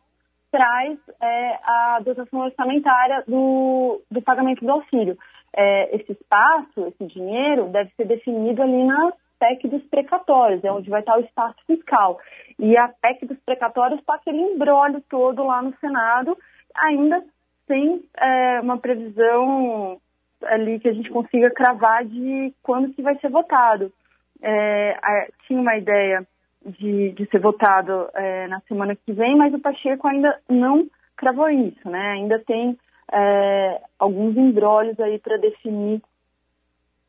traz 0.51 0.99
é, 1.21 1.59
a 1.63 2.01
dotação 2.05 2.41
orçamentária 2.41 3.23
do, 3.27 4.03
do 4.11 4.21
pagamento 4.21 4.65
do 4.65 4.73
auxílio. 4.73 5.17
É, 5.55 5.95
esse 5.95 6.13
espaço, 6.13 6.87
esse 6.87 7.07
dinheiro, 7.07 7.69
deve 7.69 7.91
ser 7.97 8.07
definido 8.07 8.63
ali 8.63 8.85
na 8.85 9.13
PEC 9.39 9.69
dos 9.69 9.83
precatórios, 9.85 10.65
é 10.65 10.73
onde 10.73 10.91
vai 10.91 11.01
estar 11.01 11.17
o 11.17 11.21
espaço 11.21 11.57
fiscal. 11.67 12.19
E 12.59 12.77
a 12.77 12.89
PEC 12.89 13.27
dos 13.27 13.39
precatórios 13.41 14.01
está 14.01 14.15
aquele 14.15 14.39
embrólio 14.39 15.03
todo 15.09 15.45
lá 15.45 15.63
no 15.63 15.75
Senado, 15.79 16.37
ainda 16.75 17.23
sem 17.67 18.03
é, 18.17 18.61
uma 18.61 18.79
previsão 18.79 20.01
ali 20.43 20.79
que 20.81 20.89
a 20.89 20.93
gente 20.93 21.11
consiga 21.11 21.51
cravar 21.51 22.05
de 22.05 22.53
quando 22.63 22.93
que 22.95 23.03
vai 23.03 23.17
ser 23.19 23.31
votado. 23.31 23.93
É, 24.41 25.29
tinha 25.47 25.61
uma 25.61 25.77
ideia 25.77 26.27
de, 26.65 27.11
de 27.13 27.27
ser 27.27 27.41
votado 27.41 28.09
é, 28.15 28.47
na 28.49 28.61
semana 28.61 28.97
que 28.97 29.13
vem, 29.13 29.37
mas 29.37 29.53
o 29.53 29.59
Pacheco 29.59 30.07
ainda 30.07 30.39
não 30.49 30.87
cravou 31.17 31.49
isso, 31.51 31.89
né? 31.89 32.13
Ainda 32.13 32.39
tem 32.41 32.79
é, 33.13 33.81
alguns 33.99 34.37
embrólios 34.37 34.99
aí 35.01 35.19
para 35.19 35.37
definir 35.37 36.01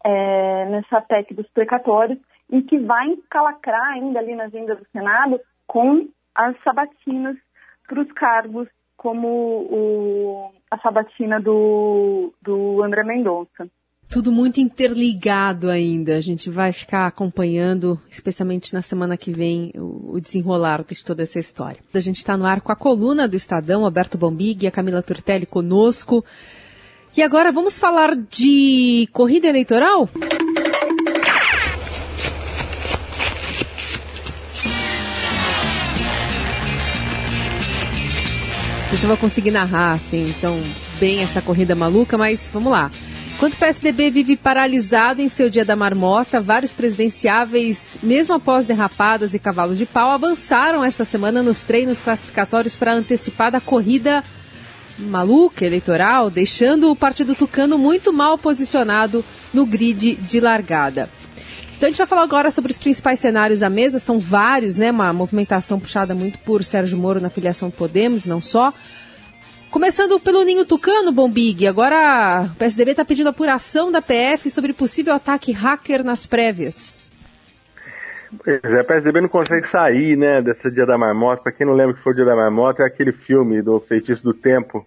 é, 0.04 0.66
nessa 0.70 1.02
PEC 1.02 1.34
dos 1.34 1.48
precatórios 1.50 2.20
e 2.52 2.62
que 2.62 2.80
vai 2.80 3.08
encalacrar 3.08 3.94
ainda 3.94 4.20
ali 4.20 4.36
na 4.36 4.46
agenda 4.46 4.76
do 4.76 4.86
Senado 4.92 5.40
com 5.68 6.08
as 6.36 6.56
sabatinas 6.64 7.38
para 7.88 8.02
os 8.02 8.12
cargos 8.14 8.68
como 8.98 9.28
o, 9.28 10.52
a 10.70 10.78
sabatina 10.80 11.40
do, 11.40 12.34
do 12.42 12.84
André 12.84 13.04
Mendonça 13.04 13.70
tudo 14.10 14.32
muito 14.32 14.60
interligado 14.60 15.70
ainda. 15.70 16.18
A 16.18 16.22
gente 16.22 16.50
vai 16.50 16.74
ficar 16.74 17.06
acompanhando, 17.06 18.02
especialmente 18.10 18.74
na 18.74 18.82
semana 18.82 19.16
que 19.16 19.32
vem, 19.32 19.72
o 19.76 20.20
desenrolar 20.20 20.84
de 20.84 21.04
toda 21.04 21.22
essa 21.22 21.38
história. 21.38 21.80
A 21.94 22.00
gente 22.00 22.18
está 22.18 22.36
no 22.36 22.46
ar 22.46 22.60
com 22.60 22.72
a 22.72 22.76
coluna 22.76 23.28
do 23.28 23.36
Estadão, 23.36 23.86
Alberto 23.86 24.18
Bombig 24.18 24.64
e 24.64 24.68
a 24.68 24.72
Camila 24.72 25.04
Turtelli 25.04 25.46
conosco. 25.46 26.26
E 27.20 27.22
agora 27.22 27.52
vamos 27.52 27.78
falar 27.78 28.16
de 28.16 29.10
corrida 29.12 29.46
eleitoral? 29.46 30.10
Não 38.78 38.88
sei 38.88 38.98
se 38.98 39.04
eu 39.04 39.08
vou 39.10 39.18
conseguir 39.18 39.52
narrar, 39.52 39.96
assim, 39.96 40.30
então, 40.30 40.58
bem 40.98 41.22
essa 41.22 41.42
corrida 41.42 41.76
maluca, 41.76 42.18
mas 42.18 42.50
vamos 42.54 42.72
lá. 42.72 42.90
Enquanto 43.36 43.56
o 43.56 43.58
PSDB 43.58 44.12
vive 44.12 44.38
paralisado 44.38 45.22
em 45.22 45.28
seu 45.28 45.50
dia 45.50 45.66
da 45.66 45.76
marmota, 45.76 46.40
vários 46.40 46.72
presidenciáveis, 46.72 47.98
mesmo 48.02 48.34
após 48.36 48.64
derrapadas 48.64 49.34
e 49.34 49.40
cavalos 49.40 49.78
de 49.78 49.86
pau, 49.86 50.10
avançaram 50.10 50.86
esta 50.86 51.04
semana 51.04 51.44
nos 51.44 51.60
treinos 51.60 52.00
classificatórios 52.00 52.78
para 52.78 52.94
a 52.94 52.96
antecipada 52.96 53.60
corrida 53.60 54.24
maluca 55.00 55.66
eleitoral, 55.66 56.30
deixando 56.30 56.92
o 56.92 56.96
Partido 56.96 57.34
Tucano 57.34 57.78
muito 57.78 58.12
mal 58.12 58.38
posicionado 58.38 59.24
no 59.54 59.66
grid 59.66 60.16
de 60.16 60.40
largada. 60.40 61.10
Então 61.78 61.88
a 61.88 61.90
gente 61.90 61.98
vai 61.98 62.08
falar 62.08 62.24
agora 62.24 62.52
sobre 62.52 62.72
os 62.72 62.78
principais 62.78 63.20
cenários 63.20 63.62
da 63.62 63.70
mesa, 63.70 64.00
são 64.00 64.20
vários, 64.20 64.76
né? 64.76 64.92
Uma 64.92 65.14
movimentação 65.14 65.80
puxada 65.80 66.14
muito 66.14 66.38
por 66.40 66.64
Sérgio 66.64 66.98
Moro 66.98 67.22
na 67.22 67.30
filiação 67.30 67.70
do 67.70 67.76
Podemos, 67.76 68.26
não 68.26 68.42
só. 68.42 68.74
Começando 69.72 70.20
pelo 70.20 70.44
Ninho 70.44 70.66
Tucano, 70.66 71.12
Bombig. 71.12 71.66
Agora 71.68 72.50
o 72.52 72.56
PSDB 72.56 72.92
está 72.92 73.06
pedindo 73.06 73.30
apuração 73.30 73.92
da 73.92 74.02
PF 74.02 74.50
sobre 74.50 74.74
possível 74.74 75.14
ataque 75.14 75.52
hacker 75.52 76.04
nas 76.04 76.28
prévias. 76.28 76.99
Pois 78.44 78.74
é, 78.74 78.80
a 78.80 78.84
PSDB 78.84 79.22
não 79.22 79.30
consegue 79.30 79.68
sair, 79.68 80.16
né, 80.16 80.42
desse 80.42 80.70
Dia 80.70 80.86
da 80.86 80.98
Marmota. 80.98 81.42
Pra 81.42 81.52
quem 81.52 81.66
não 81.66 81.74
lembra 81.74 81.96
que 81.96 82.02
foi 82.02 82.14
o 82.14 82.16
Dia 82.16 82.26
da 82.26 82.36
Marmota, 82.36 82.84
é 82.84 82.86
aquele 82.86 83.12
filme 83.12 83.62
do 83.62 83.80
Feitiço 83.80 84.24
do 84.24 84.34
Tempo, 84.34 84.86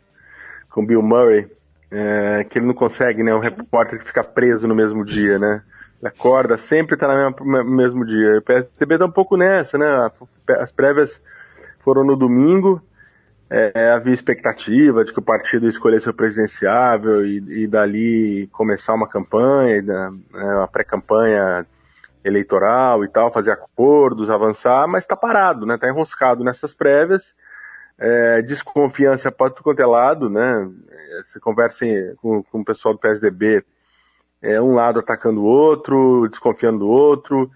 com 0.71 0.87
Bill 0.87 1.03
Murray, 1.03 1.51
é, 1.91 2.47
que 2.49 2.59
ele 2.59 2.67
não 2.67 2.75
consegue, 2.75 3.23
né, 3.23 3.35
um 3.35 3.41
repórter 3.41 3.99
que 3.99 4.05
fica 4.05 4.23
preso 4.23 4.69
no 4.69 4.75
mesmo 4.75 5.05
dia, 5.05 5.39
né. 5.39 5.63
Ele 6.01 6.09
acorda, 6.09 6.57
sempre 6.57 6.97
tá 6.97 7.31
no 7.41 7.65
mesmo 7.65 8.05
dia. 8.05 8.39
O 8.39 8.43
PSDB 8.43 8.99
tá 8.99 9.07
um 9.07 9.11
pouco 9.11 9.37
nessa, 9.37 9.77
né, 9.77 10.11
as 10.59 10.71
prévias 10.71 11.21
foram 11.81 12.05
no 12.05 12.15
domingo, 12.15 12.81
é, 13.51 13.91
havia 13.91 14.15
expectativa 14.15 15.05
de 15.05 15.13
que 15.13 15.19
o 15.19 15.23
partido 15.23 15.69
escolhesse 15.69 16.09
o 16.09 16.15
presidenciável 16.15 17.27
e, 17.27 17.65
e 17.65 17.67
dali 17.67 18.49
começar 18.53 18.95
uma 18.95 19.09
campanha, 19.09 19.83
né, 19.83 20.13
uma 20.33 20.69
pré-campanha 20.69 21.67
eleitoral 22.25 23.05
e 23.05 23.09
tal, 23.09 23.33
fazer 23.33 23.53
acordos, 23.53 24.31
avançar, 24.31 24.87
mas 24.87 25.05
está 25.05 25.17
parado, 25.17 25.67
né? 25.67 25.75
Está 25.75 25.89
enroscado 25.89 26.45
nessas 26.45 26.73
prévias, 26.73 27.35
é, 27.99 28.43
desconfiança 28.43 29.31
para 29.31 29.51
tudo 29.51 29.65
quanto 29.65 29.81
é 29.81 29.87
lado, 29.87 30.29
né? 30.29 30.69
Você 31.25 31.41
conversa 31.41 31.85
com, 32.17 32.43
com 32.43 32.61
o 32.61 32.65
pessoal 32.65 32.95
do 32.95 33.01
PSDB, 33.01 33.65
é, 34.41 34.61
um 34.61 34.75
lado 34.75 34.99
atacando 34.99 35.41
o 35.41 35.45
outro, 35.45 36.27
desconfiando 36.29 36.81
do 36.81 36.89
outro, 36.89 37.51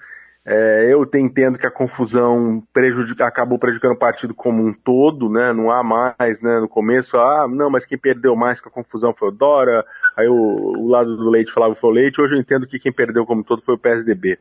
é, 0.49 0.87
eu 0.89 1.05
entendo 1.17 1.59
que 1.59 1.67
a 1.67 1.71
confusão 1.73 2.63
prejudica, 2.73 3.27
acabou 3.27 3.59
prejudicando 3.59 3.95
o 3.95 3.99
partido 3.99 4.33
como 4.33 4.65
um 4.65 4.73
todo, 4.73 5.29
né? 5.29 5.53
Não 5.53 5.73
há 5.73 5.83
mais, 5.83 6.41
né? 6.41 6.61
No 6.61 6.69
começo, 6.69 7.17
ah, 7.17 7.49
não, 7.49 7.69
mas 7.69 7.85
quem 7.85 7.99
perdeu 7.99 8.37
mais 8.37 8.61
com 8.61 8.69
a 8.69 8.73
confusão 8.73 9.13
foi 9.13 9.29
o 9.29 9.33
Dora, 9.33 9.85
aí 10.17 10.29
o, 10.29 10.33
o 10.35 10.89
lado 10.89 11.17
do 11.17 11.29
Leite 11.29 11.51
falava 11.51 11.75
foi 11.75 11.91
o 11.91 11.93
Leite, 11.93 12.21
hoje 12.21 12.37
eu 12.37 12.39
entendo 12.39 12.65
que 12.65 12.79
quem 12.79 12.93
perdeu 12.93 13.27
como 13.27 13.41
um 13.41 13.45
todo 13.45 13.61
foi 13.61 13.75
o 13.75 13.79
PSDB. 13.79 14.39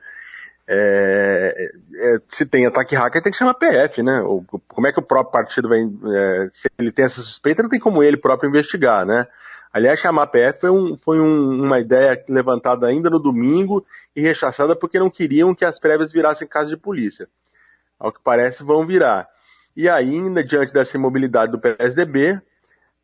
É, 0.68 1.72
é, 1.96 2.18
se 2.30 2.46
tem 2.46 2.68
ataque 2.68 2.96
hacker, 2.96 3.24
tem 3.24 3.32
que 3.32 3.38
chamar 3.38 3.56
PF, 3.56 4.04
né? 4.04 4.22
como 4.68 4.86
é 4.86 4.94
que 4.94 5.00
o 5.00 5.04
próprio 5.04 5.32
partido 5.32 5.68
vai. 5.68 5.80
É, 5.80 6.50
se 6.52 6.70
ele 6.78 6.92
tem 6.92 7.06
essa 7.06 7.22
suspeita, 7.22 7.64
não 7.64 7.70
tem 7.70 7.80
como 7.80 8.04
ele 8.04 8.18
próprio 8.18 8.48
investigar, 8.48 9.08
né? 9.08 9.26
Aliás, 9.76 10.00
chamar 10.00 10.24
a 10.24 10.28
PF 10.28 10.62
foi, 10.62 10.70
um, 10.70 10.98
foi 10.98 11.20
um, 11.20 11.66
uma 11.66 11.82
ideia 11.82 12.24
levantada 12.30 12.88
ainda 12.88 13.10
no 13.10 13.20
domingo 13.20 13.86
e 14.16 14.22
rechaçada 14.22 14.74
porque 14.74 14.98
não 14.98 15.10
queriam 15.10 15.54
que 15.54 15.66
as 15.66 15.78
prévias 15.78 16.14
virassem 16.14 16.48
caso 16.48 16.70
de 16.70 16.78
polícia. 16.78 17.28
Ao 18.00 18.10
que 18.10 18.22
parece, 18.24 18.64
vão 18.64 18.88
virar. 18.88 19.28
E 19.76 19.90
ainda, 19.90 20.42
diante 20.42 20.72
dessa 20.72 20.96
imobilidade 20.96 21.52
do 21.52 21.60
PSDB, 21.60 22.40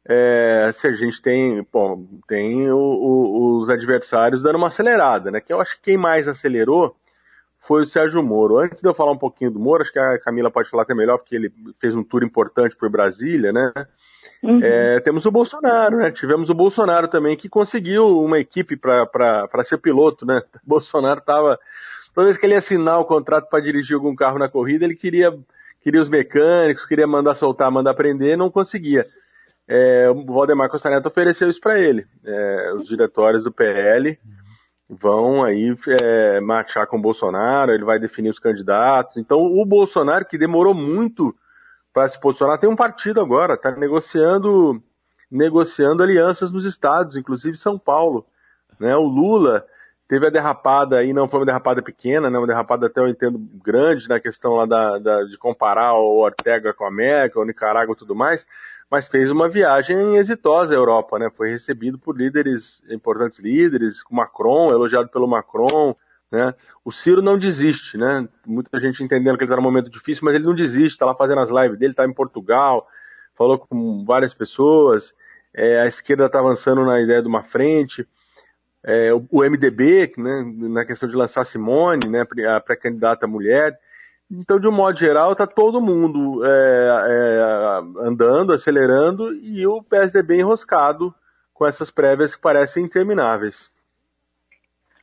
é, 0.06 0.72
se 0.74 0.88
a 0.88 0.94
gente 0.94 1.22
tem, 1.22 1.68
bom, 1.70 2.08
tem 2.26 2.72
o, 2.72 2.78
o, 2.78 3.58
os 3.60 3.70
adversários 3.70 4.42
dando 4.42 4.56
uma 4.56 4.68
acelerada, 4.68 5.30
né? 5.30 5.42
Que 5.42 5.52
eu 5.52 5.60
acho 5.60 5.76
que 5.76 5.82
quem 5.82 5.98
mais 5.98 6.26
acelerou 6.26 6.96
foi 7.60 7.82
o 7.82 7.86
Sérgio 7.86 8.24
Moro. 8.24 8.60
Antes 8.60 8.82
de 8.82 8.88
eu 8.88 8.94
falar 8.94 9.12
um 9.12 9.18
pouquinho 9.18 9.52
do 9.52 9.60
Moro, 9.60 9.84
acho 9.84 9.92
que 9.92 10.00
a 10.00 10.18
Camila 10.20 10.50
pode 10.50 10.70
falar 10.70 10.84
até 10.84 10.96
melhor, 10.96 11.18
porque 11.18 11.36
ele 11.36 11.54
fez 11.82 11.94
um 11.94 12.02
tour 12.02 12.24
importante 12.24 12.78
por 12.78 12.90
Brasília, 12.90 13.52
né? 13.52 13.74
Uhum. 14.44 14.60
É, 14.64 15.00
temos 15.02 15.26
o 15.26 15.32
Bolsonaro, 15.32 15.98
né? 15.98 16.12
Tivemos 16.12 16.50
o 16.50 16.54
Bolsonaro 16.54 17.08
também, 17.08 17.38
que 17.38 17.48
conseguiu 17.48 18.20
uma 18.20 18.40
equipe 18.40 18.76
para 18.76 19.64
ser 19.64 19.78
piloto, 19.78 20.26
né? 20.26 20.42
O 20.56 20.60
Bolsonaro 20.66 21.20
estava. 21.20 21.60
Toda 22.14 22.26
vez 22.26 22.38
que 22.38 22.46
ele 22.46 22.54
ia 22.54 22.60
assinar 22.60 23.00
o 23.00 23.06
contrato 23.06 23.50
para 23.50 23.64
dirigir 23.64 23.96
algum 23.96 24.16
carro 24.16 24.40
na 24.40 24.50
corrida, 24.50 24.84
ele 24.84 24.96
queria, 24.96 25.32
queria 25.80 26.02
os 26.02 26.10
mecânicos, 26.10 26.86
queria 26.86 27.08
mandar 27.08 27.36
soltar, 27.36 27.72
mandar 27.72 27.94
prender, 27.94 28.38
não 28.38 28.50
conseguia. 28.50 29.08
É, 29.68 30.10
o 30.10 30.26
Valdemar 30.26 30.70
Costa 30.70 30.90
Neto 30.90 31.06
ofereceu 31.06 31.50
isso 31.50 31.62
para 31.62 31.80
ele. 31.80 32.06
É, 32.26 32.74
os 32.74 32.88
diretórios 32.88 33.44
do 33.44 33.52
PL 33.52 34.20
vão 34.90 35.44
aí 35.44 35.74
é, 36.04 36.42
marchar 36.42 36.86
com 36.88 36.98
o 36.98 37.02
Bolsonaro, 37.02 37.72
ele 37.72 37.86
vai 37.86 37.98
definir 37.98 38.30
os 38.30 38.40
candidatos. 38.40 39.16
Então, 39.16 39.40
o 39.40 39.66
Bolsonaro, 39.66 40.26
que 40.26 40.38
demorou 40.38 40.74
muito 40.74 41.34
para 41.94 42.10
se 42.10 42.20
posicionar. 42.20 42.58
Tem 42.58 42.70
um 42.70 42.76
partido 42.76 43.22
agora, 43.22 43.56
está 43.56 43.72
negociando, 43.72 44.82
negociando 45.30 46.04
alianças 46.04 46.52
nos 46.52 46.66
estados, 46.66 47.16
inclusive 47.16 47.58
São 47.58 47.78
Paulo. 47.78 48.26
Né? 48.80 48.96
O 48.96 49.04
Lula 49.04 49.66
teve 50.08 50.28
a 50.28 50.30
derrapada 50.30 50.98
aí, 50.98 51.14
não 51.14 51.28
foi 51.28 51.40
uma 51.40 51.46
derrapada 51.46 51.82
pequena, 51.82 52.30
né? 52.30 52.38
uma 52.38 52.48
derrapada 52.48 52.88
até 52.88 53.00
eu 53.00 53.08
entendo 53.08 53.40
grande 53.64 54.08
na 54.10 54.20
questão 54.20 54.56
lá 54.56 54.66
da, 54.66 54.98
da, 54.98 55.24
de 55.24 55.38
comparar 55.38 55.94
o 55.94 56.20
Ortega 56.20 56.74
com 56.74 56.86
a 56.86 56.92
Merkel, 56.92 57.42
o 57.42 57.46
Nicarágua 57.46 57.94
e 57.94 57.98
tudo 57.98 58.16
mais, 58.16 58.46
mas 58.90 59.08
fez 59.08 59.32
uma 59.32 59.48
viagem 59.48 60.18
exitosa 60.18 60.74
à 60.74 60.78
Europa, 60.78 61.18
né? 61.18 61.32
Foi 61.34 61.50
recebido 61.50 61.98
por 61.98 62.18
líderes, 62.18 62.84
importantes 62.90 63.40
líderes, 63.40 64.04
Macron, 64.12 64.70
elogiado 64.70 65.08
pelo 65.08 65.30
Macron, 65.30 65.96
né? 66.32 66.54
O 66.86 66.92
Ciro 66.92 67.22
não 67.22 67.38
desiste, 67.38 67.98
né? 67.98 68.28
Muita 68.46 68.80
gente 68.80 69.04
entendendo 69.04 69.38
que 69.38 69.44
ele 69.44 69.52
está 69.52 69.58
num 69.58 69.68
momento 69.68 69.90
difícil, 69.90 70.24
mas 70.24 70.36
ele 70.36 70.46
não 70.46 70.56
desiste, 70.56 70.94
está 70.94 71.06
lá 71.06 71.14
fazendo 71.14 71.42
as 71.42 71.50
lives 71.50 71.78
dele, 71.78 71.92
está 71.92 72.06
em 72.06 72.14
Portugal, 72.14 72.88
falou 73.36 73.60
com 73.60 74.06
várias 74.06 74.34
pessoas, 74.34 75.14
é, 75.54 75.82
a 75.82 75.88
esquerda 75.88 76.28
está 76.28 76.40
avançando 76.40 76.86
na 76.86 77.02
ideia 77.02 77.22
de 77.22 77.28
uma 77.28 77.44
frente, 77.44 78.08
é, 78.84 79.14
o, 79.14 79.44
MDB, 79.44 80.14
né, 80.18 80.44
na 80.70 80.86
questão 80.86 81.08
de 81.08 81.16
lançar 81.16 81.46
Simone, 81.46 82.08
né, 82.08 82.26
a 82.48 82.60
pré-candidata 82.60 83.28
mulher. 83.28 83.78
Então, 84.30 84.60
de 84.60 84.68
um 84.68 84.72
modo 84.72 84.98
geral, 84.98 85.34
está 85.34 85.46
todo 85.46 85.82
mundo 85.82 86.44
é, 86.46 87.06
é, 87.10 88.08
andando, 88.08 88.54
acelerando, 88.54 89.34
e 89.34 89.68
o 89.68 89.84
PSDB 89.84 90.40
enroscado 90.40 91.14
com 91.54 91.68
essas 91.68 91.92
prévias 91.92 92.34
que 92.34 92.42
parecem 92.42 92.86
intermináveis. 92.86 93.71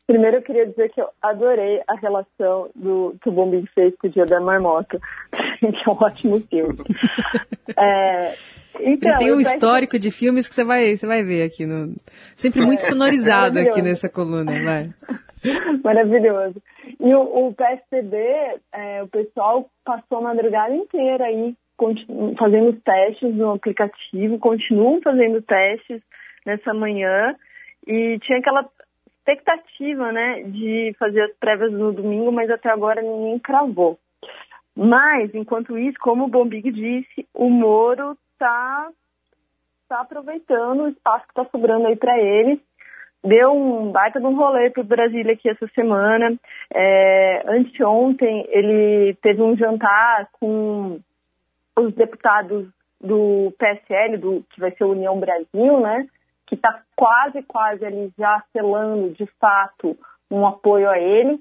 Primeiro 0.08 0.38
eu 0.38 0.42
queria 0.42 0.66
dizer 0.66 0.88
que 0.88 1.02
eu 1.02 1.10
adorei 1.20 1.82
a 1.86 1.94
relação 1.96 2.70
do 2.74 3.14
que 3.20 3.28
o 3.28 3.32
Bombim 3.32 3.66
fez 3.74 3.94
com 3.98 4.06
o 4.06 4.10
Dia 4.10 4.24
da 4.24 4.40
Marmota, 4.40 4.98
que 5.60 5.66
é 5.66 5.90
um 5.90 6.02
ótimo 6.02 6.40
filme. 6.48 6.78
é, 7.76 8.34
então, 8.80 9.18
tem 9.18 9.34
um 9.34 9.40
histórico 9.40 9.98
de 9.98 10.10
filmes 10.10 10.48
que 10.48 10.54
você 10.54 10.64
vai, 10.64 10.96
você 10.96 11.06
vai 11.06 11.22
ver 11.22 11.42
aqui. 11.42 11.66
No... 11.66 11.94
Sempre 12.34 12.62
muito 12.62 12.80
é, 12.80 12.84
sonorizado 12.84 13.58
aqui 13.58 13.82
nessa 13.82 14.08
coluna, 14.08 14.52
vai. 14.64 14.88
Maravilhoso. 15.84 16.56
E 16.98 17.14
o, 17.14 17.48
o 17.48 17.54
PSDB, 17.54 18.16
é, 18.72 19.02
o 19.02 19.08
pessoal 19.08 19.68
passou 19.84 20.18
a 20.18 20.22
madrugada 20.22 20.74
inteira 20.74 21.26
aí 21.26 21.54
fazendo 22.38 22.72
testes 22.80 23.34
no 23.34 23.52
aplicativo, 23.52 24.38
continuam 24.38 25.02
fazendo 25.02 25.42
testes 25.42 26.00
nessa 26.46 26.72
manhã 26.72 27.36
e 27.86 28.18
tinha 28.20 28.38
aquela 28.38 28.68
expectativa, 29.28 30.10
né, 30.10 30.42
de 30.44 30.94
fazer 30.98 31.22
as 31.22 31.32
prévias 31.36 31.72
no 31.72 31.92
domingo, 31.92 32.32
mas 32.32 32.50
até 32.50 32.70
agora 32.70 33.02
ninguém 33.02 33.38
cravou. 33.38 33.98
Mas, 34.74 35.34
enquanto 35.34 35.76
isso, 35.76 35.98
como 36.00 36.24
o 36.24 36.28
Bombig 36.28 36.70
disse, 36.70 37.26
o 37.34 37.50
Moro 37.50 38.16
está 38.32 38.88
tá 39.88 40.00
aproveitando 40.00 40.82
o 40.82 40.88
espaço 40.88 41.24
que 41.26 41.32
está 41.32 41.44
sobrando 41.50 41.88
aí 41.88 41.96
para 41.96 42.18
ele. 42.18 42.60
Deu 43.24 43.52
um 43.52 43.90
baita 43.90 44.20
de 44.20 44.26
um 44.26 44.36
rolê 44.36 44.70
para 44.70 44.84
Brasília 44.84 45.32
aqui 45.32 45.48
essa 45.48 45.66
semana. 45.74 46.38
É, 46.72 47.42
anteontem, 47.48 48.46
ele 48.48 49.14
teve 49.20 49.42
um 49.42 49.56
jantar 49.56 50.28
com 50.38 51.00
os 51.76 51.92
deputados 51.94 52.68
do 53.00 53.52
PSL, 53.58 54.16
do, 54.18 54.44
que 54.50 54.60
vai 54.60 54.70
ser 54.72 54.84
União 54.84 55.18
Brasil, 55.18 55.80
né? 55.80 56.06
Que 56.48 56.54
está 56.54 56.82
quase, 56.96 57.42
quase 57.42 57.84
ali 57.84 58.10
já 58.18 58.42
selando 58.52 59.10
de 59.10 59.26
fato 59.38 59.96
um 60.30 60.46
apoio 60.46 60.88
a 60.88 60.98
ele, 60.98 61.38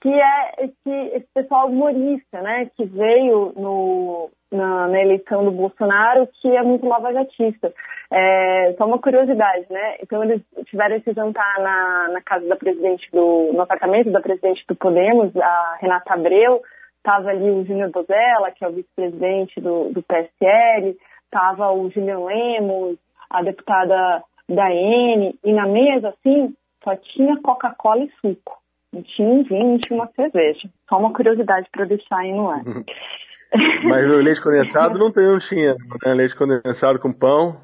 que 0.00 0.08
é 0.08 0.64
esse, 0.64 1.16
esse 1.16 1.28
pessoal 1.32 1.68
humorista, 1.68 2.42
né, 2.42 2.68
que 2.76 2.84
veio 2.84 3.52
no, 3.56 4.30
na, 4.50 4.88
na, 4.88 5.00
eleição 5.00 5.44
do 5.44 5.52
Bolsonaro, 5.52 6.28
que 6.40 6.48
é 6.48 6.62
muito 6.62 6.86
lavajatista. 6.86 7.72
É, 8.10 8.74
só 8.76 8.84
uma 8.84 8.98
curiosidade, 8.98 9.64
né? 9.70 9.96
Então 10.02 10.22
eles 10.22 10.42
tiveram 10.66 10.96
esse 10.96 11.12
jantar 11.14 11.60
na, 11.60 12.08
na 12.08 12.20
casa 12.20 12.46
da 12.46 12.56
presidente 12.56 13.08
do, 13.12 13.52
no 13.52 13.62
apartamento 13.62 14.10
da 14.10 14.20
presidente 14.20 14.64
do 14.68 14.74
Podemos, 14.74 15.34
a 15.36 15.78
Renata 15.80 16.14
Abreu, 16.14 16.60
estava 16.98 17.30
ali 17.30 17.48
o 17.48 17.64
Júnior 17.64 17.90
Bozella, 17.90 18.50
que 18.50 18.64
é 18.64 18.68
o 18.68 18.72
vice-presidente 18.72 19.60
do, 19.60 19.90
do 19.90 20.02
PSL, 20.02 20.96
estava 21.24 21.72
o 21.72 21.88
Julian 21.90 22.20
Lemos, 22.20 22.98
a 23.30 23.42
deputada 23.42 24.22
da 24.54 24.70
N, 24.70 25.38
e 25.44 25.52
na 25.52 25.66
mesa, 25.66 26.08
assim, 26.08 26.54
só 26.82 26.96
tinha 26.96 27.40
Coca-Cola 27.40 28.04
e 28.04 28.10
suco. 28.20 28.60
Não 28.92 29.02
tinha 29.02 29.28
um 29.28 29.42
vinho, 29.42 29.70
não 29.70 29.78
tinha 29.78 29.98
uma 29.98 30.10
cerveja. 30.14 30.68
Só 30.88 30.98
uma 30.98 31.12
curiosidade 31.12 31.68
para 31.72 31.86
deixar 31.86 32.18
aí 32.18 32.32
no 32.32 32.50
ar. 32.50 32.62
Mas 33.84 34.10
o 34.10 34.16
leite 34.16 34.40
condensado 34.40 34.98
não 34.98 35.12
tem, 35.12 35.28
um 35.28 35.38
tinha. 35.38 35.74
Né? 36.04 36.14
Leite 36.14 36.34
condensado 36.34 36.98
com 36.98 37.12
pão 37.12 37.60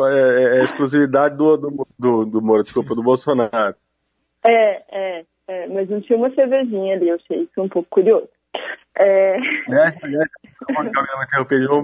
é, 0.00 0.12
é, 0.12 0.60
é 0.60 0.64
exclusividade 0.64 1.36
do, 1.36 1.56
do, 1.56 1.86
do, 1.98 2.24
do 2.24 2.42
Moro, 2.42 2.62
desculpa, 2.62 2.94
do 2.94 3.02
Bolsonaro. 3.02 3.74
É, 4.44 4.82
é, 4.90 5.24
é, 5.48 5.66
mas 5.68 5.88
não 5.88 6.00
tinha 6.00 6.16
uma 6.16 6.32
cervejinha 6.34 6.94
ali, 6.94 7.08
eu 7.08 7.16
achei 7.16 7.42
isso 7.42 7.60
um 7.60 7.68
pouco 7.68 7.88
curioso. 7.90 8.28
É, 8.96 9.36
é, 9.36 9.88
é 9.88 10.74
como 10.74 10.88
a 10.88 10.92
Camila 10.92 11.24
interrompeu 11.24 11.58
de 11.58 11.66
novo, 11.66 11.82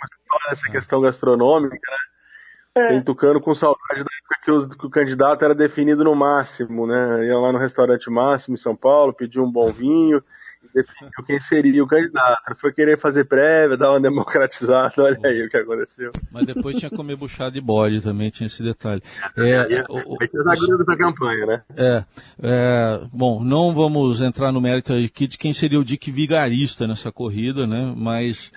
essa 0.52 0.70
questão 0.70 1.00
gastronômica, 1.00 1.74
né? 1.74 1.96
É. 2.76 2.88
Tem 2.88 3.02
Tucano 3.02 3.40
com 3.40 3.54
saudade 3.54 4.04
da 4.04 4.10
época 4.18 4.40
que 4.44 4.50
o, 4.50 4.68
que 4.68 4.86
o, 4.86 4.90
candidato 4.90 5.44
era 5.44 5.54
definido 5.54 6.04
no 6.04 6.14
máximo, 6.14 6.86
né? 6.86 7.26
Ia 7.26 7.38
lá 7.38 7.52
no 7.52 7.58
restaurante 7.58 8.10
máximo 8.10 8.54
em 8.54 8.58
São 8.58 8.76
Paulo, 8.76 9.12
pedia 9.12 9.42
um 9.42 9.50
bom 9.50 9.70
vinho 9.72 10.22
definiu 10.74 11.10
quem 11.26 11.40
seria 11.40 11.82
o 11.82 11.86
candidato. 11.86 12.54
Foi 12.56 12.72
querer 12.72 12.98
fazer 12.98 13.24
prévia, 13.24 13.76
dar 13.76 13.90
uma 13.90 14.00
democratizada, 14.00 14.92
olha 14.98 15.18
aí 15.24 15.44
o 15.44 15.48
que 15.48 15.56
aconteceu. 15.56 16.12
Mas 16.30 16.46
depois 16.46 16.76
tinha 16.76 16.90
que 16.90 16.96
comer 16.96 17.16
buchada 17.16 17.52
de 17.52 17.60
bode 17.60 18.00
também, 18.00 18.30
tinha 18.30 18.46
esse 18.46 18.62
detalhe. 18.62 19.02
É, 19.36 19.76
é, 19.76 19.84
o, 19.88 20.14
o, 20.14 20.84
da 20.84 20.96
campanha, 20.96 21.46
né? 21.46 21.62
É, 21.76 22.04
é, 22.42 23.00
bom, 23.12 23.42
não 23.42 23.74
vamos 23.74 24.20
entrar 24.20 24.52
no 24.52 24.60
mérito 24.60 24.92
aqui 24.92 25.26
de 25.26 25.38
quem 25.38 25.52
seria 25.52 25.80
o 25.80 25.84
Dick 25.84 26.10
Vigarista 26.10 26.86
nessa 26.86 27.10
corrida, 27.10 27.66
né? 27.66 27.92
Mas 27.96 28.52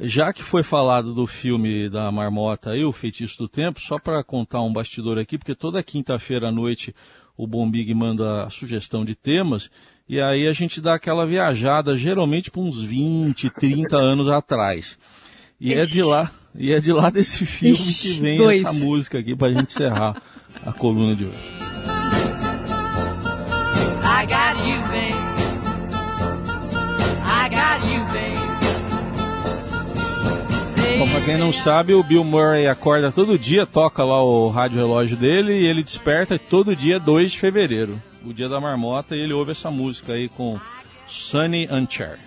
já 0.00 0.32
que 0.32 0.42
foi 0.42 0.62
falado 0.62 1.14
do 1.14 1.26
filme 1.26 1.88
da 1.88 2.10
Marmota 2.10 2.70
aí, 2.70 2.84
O 2.84 2.92
Feitiço 2.92 3.38
do 3.38 3.48
Tempo, 3.48 3.80
só 3.80 3.98
para 3.98 4.22
contar 4.24 4.60
um 4.62 4.72
bastidor 4.72 5.18
aqui, 5.18 5.38
porque 5.38 5.54
toda 5.54 5.82
quinta-feira 5.82 6.48
à 6.48 6.52
noite 6.52 6.94
o 7.36 7.46
Bombig 7.46 7.92
manda 7.94 8.44
a 8.44 8.50
sugestão 8.50 9.04
de 9.04 9.14
temas, 9.14 9.70
e 10.08 10.20
aí 10.20 10.46
a 10.46 10.52
gente 10.52 10.80
dá 10.80 10.94
aquela 10.94 11.26
viajada, 11.26 11.96
geralmente 11.96 12.50
por 12.50 12.62
uns 12.62 12.82
20, 12.82 13.50
30 13.50 13.96
anos 13.96 14.28
atrás. 14.28 14.98
E 15.60 15.72
é 15.72 15.86
de 15.86 16.02
lá, 16.02 16.30
e 16.54 16.72
é 16.72 16.80
de 16.80 16.92
lá 16.92 17.10
desse 17.10 17.44
filme 17.46 17.74
Ixi, 17.74 18.14
que 18.14 18.20
vem 18.20 18.38
dois. 18.38 18.62
essa 18.62 18.72
música 18.72 19.18
aqui 19.18 19.34
pra 19.34 19.48
gente 19.50 19.72
encerrar 19.72 20.20
a 20.64 20.72
coluna 20.72 21.14
de 21.14 21.24
hoje. 21.24 21.63
Bom, 30.98 31.08
pra 31.08 31.20
quem 31.20 31.36
não 31.36 31.52
sabe, 31.52 31.92
o 31.92 32.02
Bill 32.02 32.22
Murray 32.22 32.68
acorda 32.68 33.10
todo 33.10 33.38
dia, 33.38 33.66
toca 33.66 34.04
lá 34.04 34.22
o 34.22 34.48
rádio 34.48 34.78
relógio 34.78 35.16
dele 35.16 35.52
e 35.52 35.66
ele 35.66 35.82
desperta 35.82 36.38
todo 36.38 36.76
dia 36.76 37.00
2 37.00 37.32
de 37.32 37.38
fevereiro, 37.38 38.00
o 38.24 38.32
dia 38.32 38.48
da 38.48 38.60
marmota, 38.60 39.16
e 39.16 39.20
ele 39.20 39.32
ouve 39.32 39.50
essa 39.50 39.70
música 39.70 40.12
aí 40.12 40.28
com 40.28 40.56
Sunny 41.08 41.66
and 41.70 41.88
Cher. 41.90 42.18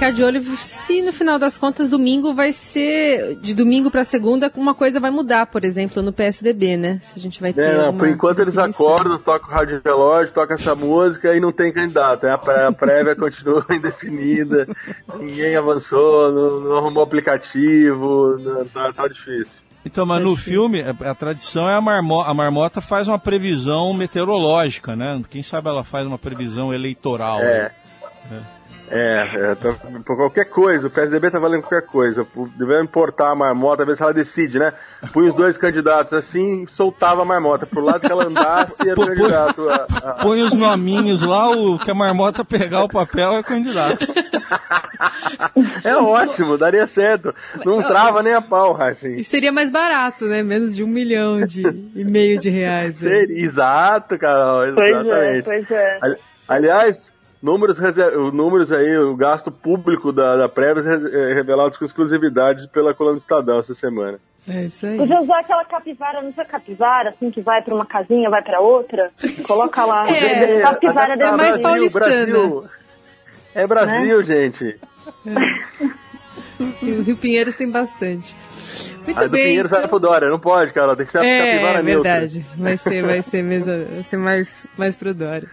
Ficar 0.00 0.12
de 0.12 0.22
olho 0.22 0.42
se 0.56 1.02
no 1.02 1.12
final 1.12 1.38
das 1.38 1.58
contas 1.58 1.90
domingo 1.90 2.32
vai 2.32 2.54
ser 2.54 3.36
de 3.36 3.54
domingo 3.54 3.90
para 3.90 4.02
segunda 4.02 4.50
uma 4.56 4.74
coisa 4.74 4.98
vai 4.98 5.10
mudar, 5.10 5.44
por 5.44 5.62
exemplo, 5.62 6.02
no 6.02 6.10
PSDB, 6.10 6.78
né? 6.78 7.02
Se 7.02 7.18
a 7.18 7.22
gente 7.22 7.38
vai 7.38 7.52
ter 7.52 7.72
é, 7.72 7.76
não, 7.76 7.94
por 7.94 8.08
enquanto 8.08 8.38
eles 8.38 8.56
acordam, 8.56 9.18
tocam 9.18 9.50
o 9.50 9.52
rádio 9.52 9.82
relógio, 9.84 10.32
tocam 10.32 10.56
essa 10.56 10.74
música 10.74 11.36
e 11.36 11.40
não 11.40 11.52
tem 11.52 11.70
candidato. 11.70 12.24
Né? 12.24 12.32
A 12.32 12.72
prévia 12.72 13.14
continua 13.20 13.66
indefinida, 13.70 14.66
ninguém 15.18 15.54
avançou, 15.54 16.32
não, 16.32 16.60
não 16.60 16.76
arrumou 16.78 17.02
aplicativo, 17.02 18.38
não, 18.38 18.64
tá, 18.64 18.90
tá 18.94 19.06
difícil. 19.06 19.60
Então, 19.84 20.06
mas 20.06 20.22
no 20.22 20.34
filme, 20.34 20.82
a, 20.82 21.10
a 21.10 21.14
tradição 21.14 21.68
é 21.68 21.74
a 21.74 21.80
marmota, 21.80 22.30
a 22.30 22.34
marmota 22.34 22.80
faz 22.80 23.06
uma 23.06 23.18
previsão 23.18 23.92
meteorológica, 23.92 24.96
né? 24.96 25.22
Quem 25.28 25.42
sabe 25.42 25.68
ela 25.68 25.84
faz 25.84 26.06
uma 26.06 26.18
previsão 26.18 26.72
eleitoral. 26.72 27.40
É. 27.40 27.70
Né? 28.30 28.40
é. 28.56 28.59
É, 28.90 29.30
é 29.34 29.54
tá, 29.54 29.72
por 30.04 30.16
qualquer 30.16 30.46
coisa, 30.46 30.88
o 30.88 30.90
PSDB 30.90 31.30
tá 31.30 31.38
valendo 31.38 31.62
qualquer 31.62 31.86
coisa. 31.86 32.26
Devendo 32.56 32.84
importar 32.84 33.30
a 33.30 33.34
marmota, 33.34 33.84
ver 33.84 33.96
se 33.96 34.02
ela 34.02 34.12
decide, 34.12 34.58
né? 34.58 34.72
Põe 35.12 35.28
os 35.28 35.36
dois 35.36 35.56
candidatos 35.56 36.12
assim, 36.12 36.66
soltava 36.66 37.22
a 37.22 37.24
marmota. 37.24 37.66
Pro 37.66 37.84
lado 37.84 38.00
que 38.00 38.10
ela 38.10 38.24
andasse, 38.24 38.88
era 38.88 39.00
o 39.00 39.06
candidato. 39.06 39.68
A, 39.70 39.74
a... 39.74 40.12
Põe 40.14 40.42
os 40.42 40.54
nominhos 40.54 41.22
lá, 41.22 41.48
o 41.50 41.78
que 41.78 41.90
a 41.90 41.94
marmota 41.94 42.44
pegar 42.44 42.82
o 42.82 42.88
papel 42.88 43.34
é 43.34 43.42
candidato. 43.44 44.06
é 45.84 45.96
ótimo, 45.96 46.58
daria 46.58 46.86
certo. 46.86 47.32
Não 47.64 47.82
trava 47.82 48.24
nem 48.24 48.34
a 48.34 48.42
pau, 48.42 48.80
assim. 48.82 49.16
E 49.16 49.24
seria 49.24 49.52
mais 49.52 49.70
barato, 49.70 50.24
né? 50.24 50.42
Menos 50.42 50.74
de 50.74 50.82
um 50.82 50.88
milhão 50.88 51.46
de, 51.46 51.62
e 51.94 52.04
meio 52.04 52.40
de 52.40 52.50
reais. 52.50 53.00
Né? 53.00 53.22
Exato, 53.28 54.18
Carol, 54.18 54.64
exatamente. 54.64 55.44
Pois 55.44 55.70
é, 55.70 55.98
pois 55.98 56.10
é. 56.12 56.18
Aliás, 56.48 57.09
Números, 57.42 57.78
números 58.34 58.70
aí, 58.70 58.98
o 58.98 59.16
gasto 59.16 59.50
público 59.50 60.12
da, 60.12 60.36
da 60.36 60.48
Prévia 60.48 60.82
é 60.82 61.32
revelados 61.32 61.78
com 61.78 61.84
exclusividade 61.84 62.68
pela 62.68 62.92
coluna 62.92 63.16
do 63.16 63.20
Estadão 63.20 63.58
essa 63.58 63.74
semana. 63.74 64.18
É 64.48 64.64
isso 64.64 64.86
aí. 64.86 64.96
Podia 64.96 65.18
usar 65.18 65.40
aquela 65.40 65.64
capivara, 65.64 66.22
não 66.22 66.32
sei 66.32 66.44
capivara, 66.44 67.10
assim, 67.10 67.30
que 67.30 67.40
vai 67.40 67.62
para 67.62 67.74
uma 67.74 67.86
casinha, 67.86 68.28
vai 68.28 68.42
para 68.42 68.60
outra. 68.60 69.10
Coloca 69.46 69.84
lá. 69.84 70.08
É, 70.10 70.60
capivara 70.60 71.14
é 71.14 71.32
mais 71.32 71.58
paulistana. 71.58 72.26
Brasil. 72.26 72.64
É 73.54 73.66
Brasil, 73.66 74.18
né? 74.18 74.24
gente. 74.24 74.80
É. 75.26 76.00
O 76.60 77.02
Rio 77.02 77.16
Pinheiros 77.16 77.56
tem 77.56 77.70
bastante. 77.70 78.34
Muito 79.04 79.18
a 79.18 79.28
bem. 79.28 79.44
Pinheiros 79.44 79.70
então... 79.70 79.80
vai 79.80 79.88
pro 79.88 79.98
Dória, 79.98 80.28
não 80.28 80.38
pode, 80.38 80.72
cara. 80.72 80.96
Tem 80.96 81.06
que 81.06 81.12
ser 81.12 81.24
é, 81.24 81.52
capivara 81.52 81.78
É 81.78 81.82
verdade. 81.82 82.46
Vai 82.56 82.76
ser, 82.76 83.02
vai 83.02 83.22
ser 83.22 83.42
mesmo, 83.42 83.66
vai 83.66 84.02
ser 84.02 84.16
mais, 84.16 84.66
mais 84.76 84.94
pro 84.94 85.14
Dória. 85.14 85.48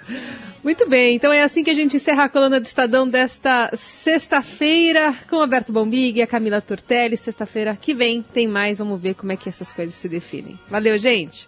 Muito 0.68 0.90
bem, 0.90 1.16
então 1.16 1.32
é 1.32 1.44
assim 1.44 1.64
que 1.64 1.70
a 1.70 1.74
gente 1.74 1.96
encerra 1.96 2.26
a 2.26 2.30
coluna 2.30 2.60
do 2.60 2.66
Estadão 2.66 3.08
desta 3.08 3.72
sexta-feira 3.74 5.16
com 5.30 5.38
o 5.38 5.40
Alberto 5.40 5.72
Bombig 5.72 6.20
e 6.20 6.22
a 6.22 6.28
Camila 6.28 6.60
Tortelli. 6.60 7.16
Sexta-feira 7.16 7.78
que 7.80 7.94
vem 7.94 8.22
tem 8.22 8.50
mais, 8.50 8.78
vamos 8.78 9.02
ver 9.02 9.14
como 9.14 9.32
é 9.32 9.38
que 9.38 9.48
essas 9.48 9.72
coisas 9.72 9.96
se 9.96 10.10
definem. 10.10 10.60
Valeu, 10.68 10.98
gente. 10.98 11.48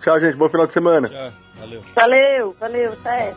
Tchau, 0.00 0.20
gente. 0.20 0.36
Bom 0.36 0.48
final 0.48 0.68
de 0.68 0.72
semana. 0.72 1.08
Tchau. 1.08 1.32
Valeu. 1.56 1.82
Valeu, 1.92 2.56
valeu. 2.60 2.92
Até. 2.92 3.34